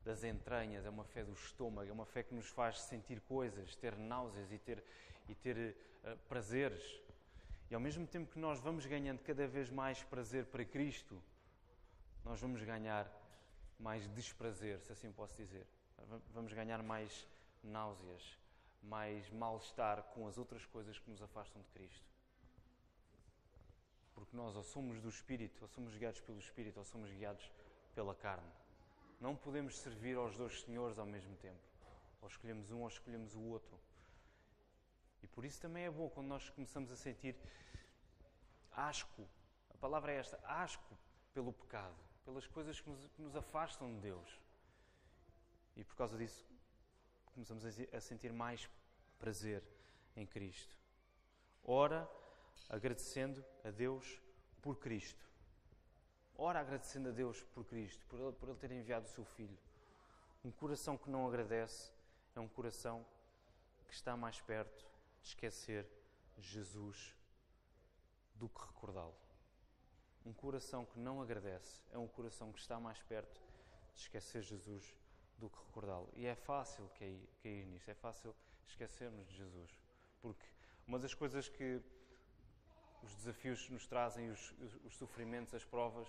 das 0.04 0.24
entranhas, 0.24 0.86
é 0.86 0.90
uma 0.90 1.04
fé 1.04 1.24
do 1.24 1.32
estômago, 1.32 1.88
é 1.88 1.92
uma 1.92 2.06
fé 2.06 2.22
que 2.22 2.34
nos 2.34 2.48
faz 2.48 2.80
sentir 2.80 3.20
coisas, 3.20 3.76
ter 3.76 3.96
náuseas 3.96 4.50
e 4.50 4.58
ter, 4.58 4.82
e 5.28 5.34
ter 5.34 5.76
uh, 6.04 6.16
prazeres. 6.28 6.82
E 7.70 7.74
ao 7.74 7.80
mesmo 7.80 8.04
tempo 8.04 8.32
que 8.32 8.38
nós 8.38 8.58
vamos 8.58 8.84
ganhando 8.84 9.20
cada 9.20 9.46
vez 9.46 9.70
mais 9.70 10.02
prazer 10.02 10.44
para 10.46 10.64
Cristo, 10.64 11.22
nós 12.24 12.40
vamos 12.40 12.60
ganhar 12.62 13.08
mais 13.78 14.08
desprazer, 14.08 14.80
se 14.80 14.90
assim 14.90 15.12
posso 15.12 15.36
dizer. 15.36 15.64
Vamos 16.34 16.52
ganhar 16.52 16.82
mais 16.82 17.28
náuseas, 17.62 18.36
mais 18.82 19.30
mal-estar 19.30 20.02
com 20.14 20.26
as 20.26 20.36
outras 20.36 20.66
coisas 20.66 20.98
que 20.98 21.08
nos 21.08 21.22
afastam 21.22 21.62
de 21.62 21.68
Cristo. 21.68 22.04
Porque 24.14 24.36
nós 24.36 24.56
ou 24.56 24.64
somos 24.64 25.00
do 25.00 25.08
Espírito, 25.08 25.62
ou 25.62 25.68
somos 25.68 25.94
guiados 25.94 26.20
pelo 26.20 26.38
Espírito, 26.38 26.78
ou 26.78 26.84
somos 26.84 27.10
guiados 27.12 27.50
pela 27.94 28.16
carne. 28.16 28.50
Não 29.20 29.36
podemos 29.36 29.78
servir 29.78 30.16
aos 30.16 30.36
dois 30.36 30.60
senhores 30.62 30.98
ao 30.98 31.06
mesmo 31.06 31.36
tempo. 31.36 31.60
Ou 32.20 32.28
escolhemos 32.28 32.70
um 32.72 32.80
ou 32.80 32.88
escolhemos 32.88 33.34
o 33.34 33.42
outro. 33.42 33.78
Por 35.40 35.46
isso 35.46 35.58
também 35.58 35.86
é 35.86 35.90
bom 35.90 36.06
quando 36.10 36.26
nós 36.26 36.50
começamos 36.50 36.92
a 36.92 36.96
sentir 36.96 37.34
asco. 38.72 39.26
A 39.70 39.78
palavra 39.78 40.12
é 40.12 40.16
esta: 40.16 40.38
asco 40.44 40.94
pelo 41.32 41.50
pecado, 41.50 41.96
pelas 42.26 42.46
coisas 42.46 42.78
que 42.78 42.90
nos, 42.90 43.08
que 43.08 43.22
nos 43.22 43.34
afastam 43.34 43.90
de 43.94 44.00
Deus. 44.00 44.38
E 45.74 45.82
por 45.82 45.96
causa 45.96 46.18
disso 46.18 46.46
começamos 47.32 47.64
a 47.64 48.00
sentir 48.02 48.34
mais 48.34 48.68
prazer 49.18 49.64
em 50.14 50.26
Cristo. 50.26 50.76
Ora, 51.64 52.06
agradecendo 52.68 53.42
a 53.64 53.70
Deus 53.70 54.20
por 54.60 54.76
Cristo. 54.76 55.26
Ora 56.36 56.60
agradecendo 56.60 57.08
a 57.08 57.12
Deus 57.12 57.42
por 57.44 57.64
Cristo, 57.64 58.04
por 58.08 58.20
ele, 58.20 58.32
por 58.32 58.50
ele 58.50 58.58
ter 58.58 58.72
enviado 58.72 59.06
o 59.06 59.08
seu 59.08 59.24
Filho. 59.24 59.58
Um 60.44 60.50
coração 60.50 60.98
que 60.98 61.08
não 61.08 61.26
agradece 61.26 61.90
é 62.36 62.40
um 62.40 62.48
coração 62.48 63.06
que 63.88 63.94
está 63.94 64.14
mais 64.18 64.38
perto 64.42 64.90
de 65.20 65.28
esquecer 65.28 65.88
Jesus 66.38 67.14
do 68.34 68.48
que 68.48 68.60
recordá-lo. 68.60 69.16
Um 70.24 70.32
coração 70.32 70.84
que 70.84 70.98
não 70.98 71.20
agradece 71.20 71.80
é 71.90 71.98
um 71.98 72.08
coração 72.08 72.52
que 72.52 72.58
está 72.58 72.78
mais 72.78 73.02
perto 73.02 73.40
de 73.94 74.00
esquecer 74.00 74.42
Jesus 74.42 74.94
do 75.38 75.48
que 75.48 75.58
recordá-lo. 75.58 76.10
E 76.14 76.26
é 76.26 76.34
fácil 76.34 76.88
cair, 76.98 77.28
cair 77.42 77.66
nisto, 77.66 77.90
é 77.90 77.94
fácil 77.94 78.34
esquecermos 78.66 79.26
de 79.28 79.36
Jesus. 79.36 79.70
Porque 80.20 80.44
uma 80.86 80.98
das 80.98 81.14
coisas 81.14 81.48
que 81.48 81.80
os 83.02 83.14
desafios 83.14 83.68
nos 83.70 83.86
trazem, 83.86 84.30
os, 84.30 84.54
os 84.84 84.96
sofrimentos, 84.96 85.54
as 85.54 85.64
provas, 85.64 86.08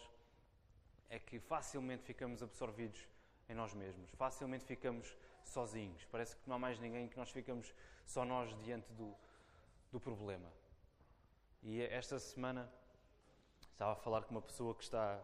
é 1.10 1.20
que 1.20 1.40
facilmente 1.40 2.04
ficamos 2.04 2.44
absorvidos 2.44 3.08
em 3.50 3.54
nós 3.54 3.74
mesmos, 3.74 4.10
facilmente 4.12 4.66
ficamos 4.66 5.16
sozinhos. 5.50 6.06
Parece 6.12 6.36
que 6.36 6.48
não 6.48 6.56
há 6.56 6.60
mais 6.60 6.80
ninguém, 6.80 7.08
que 7.08 7.18
nós 7.18 7.30
ficamos 7.30 7.74
só 8.06 8.26
nós 8.26 8.56
diante 8.64 8.92
do, 8.94 9.16
do 9.92 10.00
problema. 10.00 10.52
E 11.64 11.82
esta 11.82 12.20
semana 12.20 12.72
Estava 13.82 13.94
a 13.94 13.96
falar 13.96 14.22
com 14.26 14.36
uma 14.36 14.44
pessoa 14.44 14.76
que 14.76 14.84
está 14.84 15.20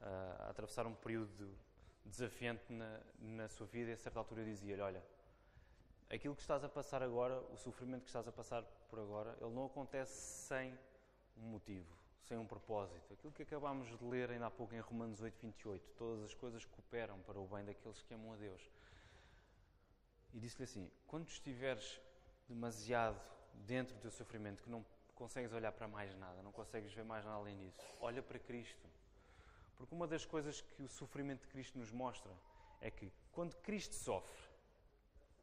uh, 0.00 0.42
a 0.42 0.50
atravessar 0.50 0.88
um 0.88 0.92
período 0.92 1.56
desafiante 2.04 2.72
na, 2.72 2.98
na 3.20 3.48
sua 3.48 3.64
vida 3.68 3.90
e 3.90 3.92
a 3.92 3.96
certa 3.96 4.18
altura 4.18 4.40
eu 4.40 4.46
dizia-lhe, 4.46 4.82
olha, 4.82 5.00
aquilo 6.10 6.34
que 6.34 6.40
estás 6.40 6.64
a 6.64 6.68
passar 6.68 7.00
agora, 7.00 7.40
o 7.52 7.56
sofrimento 7.56 8.02
que 8.02 8.08
estás 8.08 8.26
a 8.26 8.32
passar 8.32 8.64
por 8.90 8.98
agora, 8.98 9.36
ele 9.40 9.54
não 9.54 9.66
acontece 9.66 10.14
sem 10.48 10.76
um 11.36 11.42
motivo, 11.42 11.96
sem 12.24 12.36
um 12.36 12.44
propósito. 12.44 13.14
Aquilo 13.14 13.32
que 13.32 13.44
acabámos 13.44 13.96
de 13.96 14.04
ler 14.04 14.32
ainda 14.32 14.46
há 14.46 14.50
pouco 14.50 14.74
em 14.74 14.80
Romanos 14.80 15.20
8, 15.20 15.38
28, 15.40 15.92
todas 15.92 16.24
as 16.24 16.34
coisas 16.34 16.64
cooperam 16.64 17.20
para 17.20 17.38
o 17.38 17.46
bem 17.46 17.64
daqueles 17.64 18.02
que 18.02 18.12
amam 18.14 18.32
a 18.32 18.36
Deus. 18.36 18.68
E 20.32 20.38
disse-lhe 20.38 20.64
assim: 20.64 20.90
quando 21.06 21.28
estiveres 21.28 22.00
demasiado 22.48 23.20
dentro 23.54 23.94
do 23.94 24.00
teu 24.00 24.10
sofrimento, 24.10 24.62
que 24.62 24.70
não 24.70 24.84
consegues 25.14 25.52
olhar 25.52 25.72
para 25.72 25.86
mais 25.86 26.14
nada, 26.16 26.42
não 26.42 26.52
consegues 26.52 26.92
ver 26.92 27.04
mais 27.04 27.24
nada 27.24 27.36
além 27.36 27.56
disso, 27.58 27.78
olha 28.00 28.22
para 28.22 28.38
Cristo. 28.38 28.88
Porque 29.76 29.94
uma 29.94 30.06
das 30.06 30.24
coisas 30.24 30.60
que 30.60 30.82
o 30.82 30.88
sofrimento 30.88 31.42
de 31.42 31.48
Cristo 31.48 31.78
nos 31.78 31.90
mostra 31.90 32.32
é 32.80 32.90
que 32.90 33.12
quando 33.30 33.56
Cristo 33.56 33.94
sofre, 33.94 34.42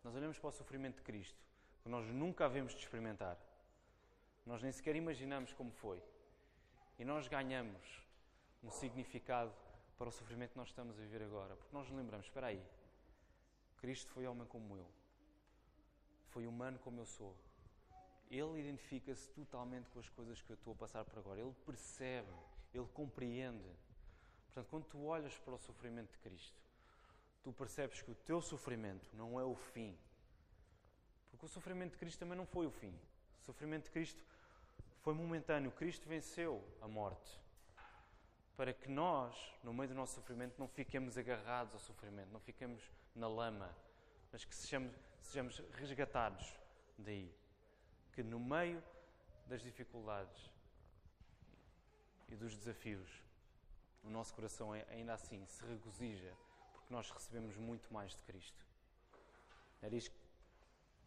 nós 0.03 0.15
olhamos 0.15 0.37
para 0.37 0.49
o 0.49 0.51
sofrimento 0.51 0.97
de 0.97 1.01
Cristo, 1.01 1.37
que 1.83 1.89
nós 1.89 2.05
nunca 2.07 2.45
havemos 2.45 2.73
de 2.73 2.79
experimentar. 2.79 3.37
Nós 4.45 4.61
nem 4.61 4.71
sequer 4.71 4.95
imaginamos 4.95 5.53
como 5.53 5.71
foi. 5.71 6.01
E 6.97 7.05
nós 7.05 7.27
ganhamos 7.27 8.01
um 8.63 8.69
significado 8.69 9.53
para 9.97 10.09
o 10.09 10.11
sofrimento 10.11 10.51
que 10.51 10.57
nós 10.57 10.69
estamos 10.69 10.97
a 10.97 11.01
viver 11.01 11.21
agora. 11.21 11.55
Porque 11.55 11.75
nós 11.75 11.87
nos 11.87 11.97
lembramos, 11.97 12.25
espera 12.25 12.47
aí, 12.47 12.65
Cristo 13.79 14.11
foi 14.11 14.27
homem 14.27 14.45
como 14.47 14.77
eu. 14.77 14.87
Foi 16.29 16.45
humano 16.45 16.77
como 16.79 17.01
eu 17.01 17.05
sou. 17.05 17.35
Ele 18.29 18.59
identifica-se 18.59 19.27
totalmente 19.29 19.89
com 19.89 19.99
as 19.99 20.09
coisas 20.09 20.41
que 20.41 20.51
eu 20.51 20.55
estou 20.55 20.73
a 20.73 20.75
passar 20.75 21.03
por 21.03 21.17
agora. 21.17 21.39
Ele 21.39 21.53
percebe, 21.65 22.31
ele 22.73 22.87
compreende. 22.93 23.69
Portanto, 24.45 24.67
quando 24.69 24.85
tu 24.85 25.03
olhas 25.05 25.35
para 25.39 25.55
o 25.55 25.57
sofrimento 25.57 26.11
de 26.11 26.17
Cristo, 26.19 26.61
tu 27.41 27.51
percebes 27.51 28.01
que 28.01 28.11
o 28.11 28.15
teu 28.15 28.41
sofrimento 28.41 29.09
não 29.15 29.39
é 29.39 29.43
o 29.43 29.55
fim. 29.55 29.97
Porque 31.31 31.45
o 31.45 31.49
sofrimento 31.49 31.91
de 31.93 31.97
Cristo 31.97 32.19
também 32.19 32.37
não 32.37 32.45
foi 32.45 32.67
o 32.67 32.71
fim. 32.71 32.93
O 33.41 33.45
sofrimento 33.45 33.85
de 33.85 33.91
Cristo 33.91 34.23
foi 35.01 35.13
momentâneo. 35.13 35.71
Cristo 35.71 36.07
venceu 36.07 36.63
a 36.81 36.87
morte. 36.87 37.39
Para 38.55 38.73
que 38.73 38.89
nós, 38.89 39.35
no 39.63 39.73
meio 39.73 39.89
do 39.89 39.95
nosso 39.95 40.15
sofrimento, 40.15 40.55
não 40.59 40.67
fiquemos 40.67 41.17
agarrados 41.17 41.73
ao 41.73 41.79
sofrimento, 41.79 42.29
não 42.31 42.41
fiquemos 42.41 42.83
na 43.15 43.27
lama, 43.27 43.75
mas 44.31 44.45
que 44.45 44.55
sejamos, 44.55 44.93
sejamos 45.21 45.59
resgatados 45.73 46.59
daí. 46.97 47.33
Que 48.13 48.23
no 48.23 48.39
meio 48.39 48.83
das 49.47 49.61
dificuldades 49.61 50.51
e 52.27 52.35
dos 52.35 52.55
desafios, 52.55 53.09
o 54.03 54.09
nosso 54.09 54.33
coração 54.33 54.71
ainda 54.71 55.13
assim 55.13 55.45
se 55.45 55.65
regozija 55.65 56.35
porque 56.71 56.93
nós 56.93 57.09
recebemos 57.11 57.57
muito 57.57 57.91
mais 57.93 58.15
de 58.15 58.21
Cristo. 58.23 58.65
Era 59.81 59.95
isto 59.95 60.15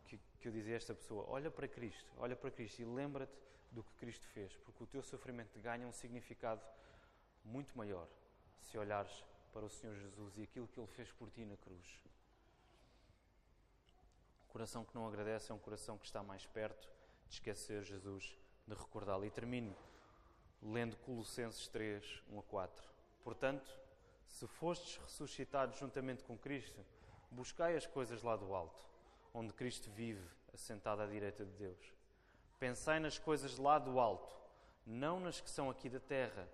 que, 0.07 0.19
que 0.41 0.49
eu 0.49 0.53
dizia 0.53 0.75
a 0.75 0.77
esta 0.77 0.95
pessoa: 0.95 1.25
olha 1.29 1.51
para 1.51 1.67
Cristo, 1.69 2.11
olha 2.17 2.37
para 2.37 2.51
Cristo 2.51 2.81
e 2.81 2.85
lembra-te 2.85 3.37
do 3.71 3.83
que 3.83 3.95
Cristo 3.95 4.27
fez, 4.29 4.55
porque 4.59 4.83
o 4.85 4.87
teu 4.87 5.03
sofrimento 5.03 5.59
ganha 5.61 5.87
um 5.87 5.93
significado 5.93 6.63
muito 7.45 7.77
maior 7.77 8.07
se 8.61 8.79
olhares 8.79 9.25
para 9.53 9.67
o 9.67 9.71
Senhor 9.71 9.95
Jesus 9.95 10.39
e 10.39 10.43
aquilo 10.43 10.67
que 10.67 10.81
Ele 10.81 10.87
fez 10.87 11.13
por 11.13 11.31
ti 11.31 11.45
na 11.45 11.57
cruz. 11.57 12.01
O 14.49 14.53
coração 14.53 14.85
que 14.85 14.95
não 14.95 15.07
agradece 15.07 15.53
é 15.53 15.55
um 15.55 15.59
coração 15.59 15.99
que 15.99 16.07
está 16.07 16.23
mais 16.23 16.47
perto 16.47 16.89
de 17.29 17.35
esquecer 17.35 17.83
Jesus, 17.83 18.37
de 18.67 18.75
recordá-lo. 18.75 19.25
E 19.25 19.31
termino 19.31 19.75
lendo 20.63 20.97
Colossenses 20.99 21.69
3, 21.69 22.23
1 22.31 22.39
a 22.39 22.43
4. 22.43 22.85
Portanto, 23.23 23.79
se 24.27 24.47
fostes 24.47 24.97
ressuscitados 24.97 25.79
juntamente 25.79 26.23
com 26.23 26.37
Cristo, 26.39 26.85
buscai 27.31 27.77
as 27.77 27.87
coisas 27.87 28.23
lá 28.23 28.37
do 28.37 28.55
alto, 28.55 28.87
onde 29.35 29.53
Cristo 29.53 29.91
vive, 29.91 30.27
assentado 30.53 31.03
à 31.03 31.07
direita 31.07 31.45
de 31.45 31.53
Deus. 31.53 31.93
Pensai 32.59 33.01
nas 33.01 33.19
coisas 33.19 33.59
lá 33.59 33.79
do 33.79 33.99
alto, 33.99 34.35
não 34.87 35.19
nas 35.19 35.41
que 35.41 35.51
são 35.51 35.69
aqui 35.69 35.89
da 35.89 36.01
terra, 36.01 36.49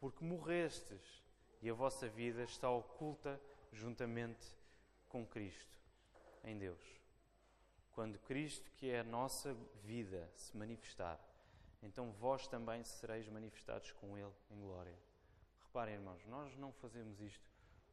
porque 0.00 0.24
morrestes 0.24 1.22
e 1.60 1.68
a 1.68 1.74
vossa 1.74 2.08
vida 2.08 2.42
está 2.42 2.70
oculta 2.70 3.40
juntamente 3.72 4.46
com 5.08 5.26
Cristo, 5.26 5.78
em 6.44 6.56
Deus. 6.56 6.82
Quando 7.92 8.18
Cristo, 8.20 8.70
que 8.76 8.90
é 8.90 9.00
a 9.00 9.04
nossa 9.04 9.54
vida, 9.82 10.30
se 10.36 10.56
manifestar, 10.56 11.18
então 11.82 12.12
vós 12.12 12.46
também 12.46 12.84
sereis 12.84 13.28
manifestados 13.28 13.92
com 13.92 14.16
Ele 14.16 14.32
em 14.50 14.60
glória. 14.60 14.96
Reparem, 15.64 15.94
irmãos, 15.94 16.24
nós 16.26 16.56
não 16.56 16.72
fazemos 16.72 17.20
isto 17.20 17.44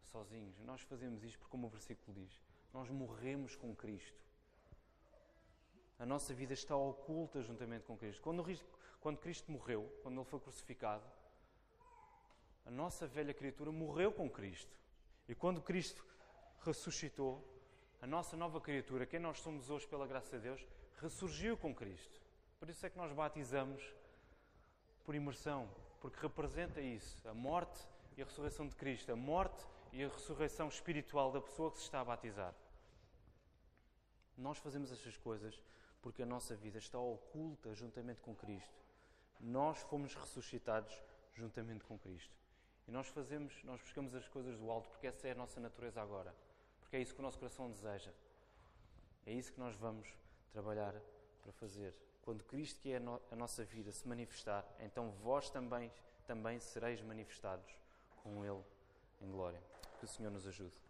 sozinhos, 0.04 0.60
nós 0.60 0.82
fazemos 0.82 1.24
isto 1.24 1.40
porque, 1.40 1.52
como 1.52 1.68
o 1.68 1.70
versículo 1.70 2.14
diz, 2.14 2.40
nós 2.74 2.90
morremos 2.90 3.56
com 3.56 3.76
Cristo. 3.76 4.24
A 5.98 6.06
nossa 6.06 6.34
vida 6.34 6.54
está 6.54 6.76
oculta 6.76 7.42
juntamente 7.42 7.86
com 7.86 7.98
Cristo. 7.98 8.22
Quando, 8.22 8.44
quando 9.00 9.18
Cristo 9.18 9.52
morreu, 9.52 9.90
quando 10.04 10.20
Ele 10.20 10.26
foi 10.26 10.40
crucificado, 10.40 11.04
a 12.66 12.72
nossa 12.72 13.06
velha 13.06 13.34
criatura 13.34 13.72
morreu 13.72 14.12
com 14.12 14.30
Cristo. 14.30 14.76
E 15.28 15.36
quando 15.36 15.62
Cristo 15.62 16.06
ressuscitou, 16.64 17.44
a 18.02 18.08
nossa 18.08 18.36
nova 18.36 18.60
criatura, 18.60 19.06
quem 19.06 19.20
nós 19.20 19.40
somos 19.40 19.70
hoje 19.70 19.88
pela 19.88 20.08
graça 20.08 20.38
de 20.38 20.44
Deus, 20.44 20.66
ressurgiu 20.98 21.58
com 21.58 21.74
Cristo. 21.74 22.22
Por 22.60 22.70
isso 22.70 22.86
é 22.86 22.90
que 22.90 22.98
nós 22.98 23.12
batizamos 23.12 23.84
por 25.04 25.16
imersão, 25.16 25.70
porque 26.02 26.20
representa 26.20 26.82
isso, 26.82 27.28
a 27.28 27.34
morte 27.34 27.80
e 28.18 28.22
a 28.22 28.26
ressurreição 28.26 28.68
de 28.68 28.76
Cristo, 28.76 29.12
a 29.12 29.16
morte 29.16 29.66
e 29.92 30.04
a 30.04 30.08
ressurreição 30.08 30.68
espiritual 30.68 31.32
da 31.32 31.42
pessoa 31.42 31.72
que 31.72 31.78
se 31.78 31.84
está 31.84 32.02
a 32.02 32.06
batizar. 32.06 32.54
Nós 34.38 34.58
fazemos 34.58 34.92
estas 34.92 35.18
coisas 35.18 35.62
porque 36.02 36.22
a 36.22 36.26
nossa 36.26 36.56
vida 36.56 36.78
está 36.78 37.00
oculta 37.00 37.74
juntamente 37.74 38.22
com 38.22 38.36
Cristo. 38.36 38.84
Nós 39.40 39.80
fomos 39.80 40.14
ressuscitados 40.14 40.94
juntamente 41.34 41.84
com 41.84 41.98
Cristo. 41.98 42.45
E 42.88 42.92
nós 42.92 43.08
fazemos, 43.08 43.54
nós 43.64 43.82
buscamos 43.82 44.14
as 44.14 44.28
coisas 44.28 44.58
do 44.58 44.70
alto 44.70 44.90
porque 44.90 45.08
essa 45.08 45.28
é 45.28 45.32
a 45.32 45.36
nossa 45.36 45.60
natureza 45.60 46.02
agora. 46.02 46.34
Porque 46.82 46.96
é 46.98 47.02
isso 47.02 47.14
que 47.14 47.20
o 47.20 47.24
nosso 47.24 47.40
coração 47.40 47.70
deseja. 47.70 48.12
É 49.26 49.34
isso 49.34 49.52
que 49.52 49.60
nós 49.60 49.76
vamos 49.76 50.08
trabalhar 50.52 50.94
para 51.42 51.52
fazer. 51.54 51.94
Quando 52.22 52.44
Cristo, 52.44 52.80
que 52.80 52.92
é 52.92 52.98
a 52.98 53.36
nossa 53.36 53.64
vida, 53.64 53.92
se 53.92 54.08
manifestar, 54.08 54.66
então 54.80 55.12
vós 55.24 55.50
também, 55.50 55.92
também 56.26 56.60
sereis 56.60 57.02
manifestados 57.02 57.72
com 58.24 58.46
Ele 58.46 58.64
em 59.22 59.32
glória. 59.32 59.62
Que 60.00 60.06
o 60.06 60.08
Senhor 60.08 60.32
nos 60.32 60.46
ajude. 60.48 60.85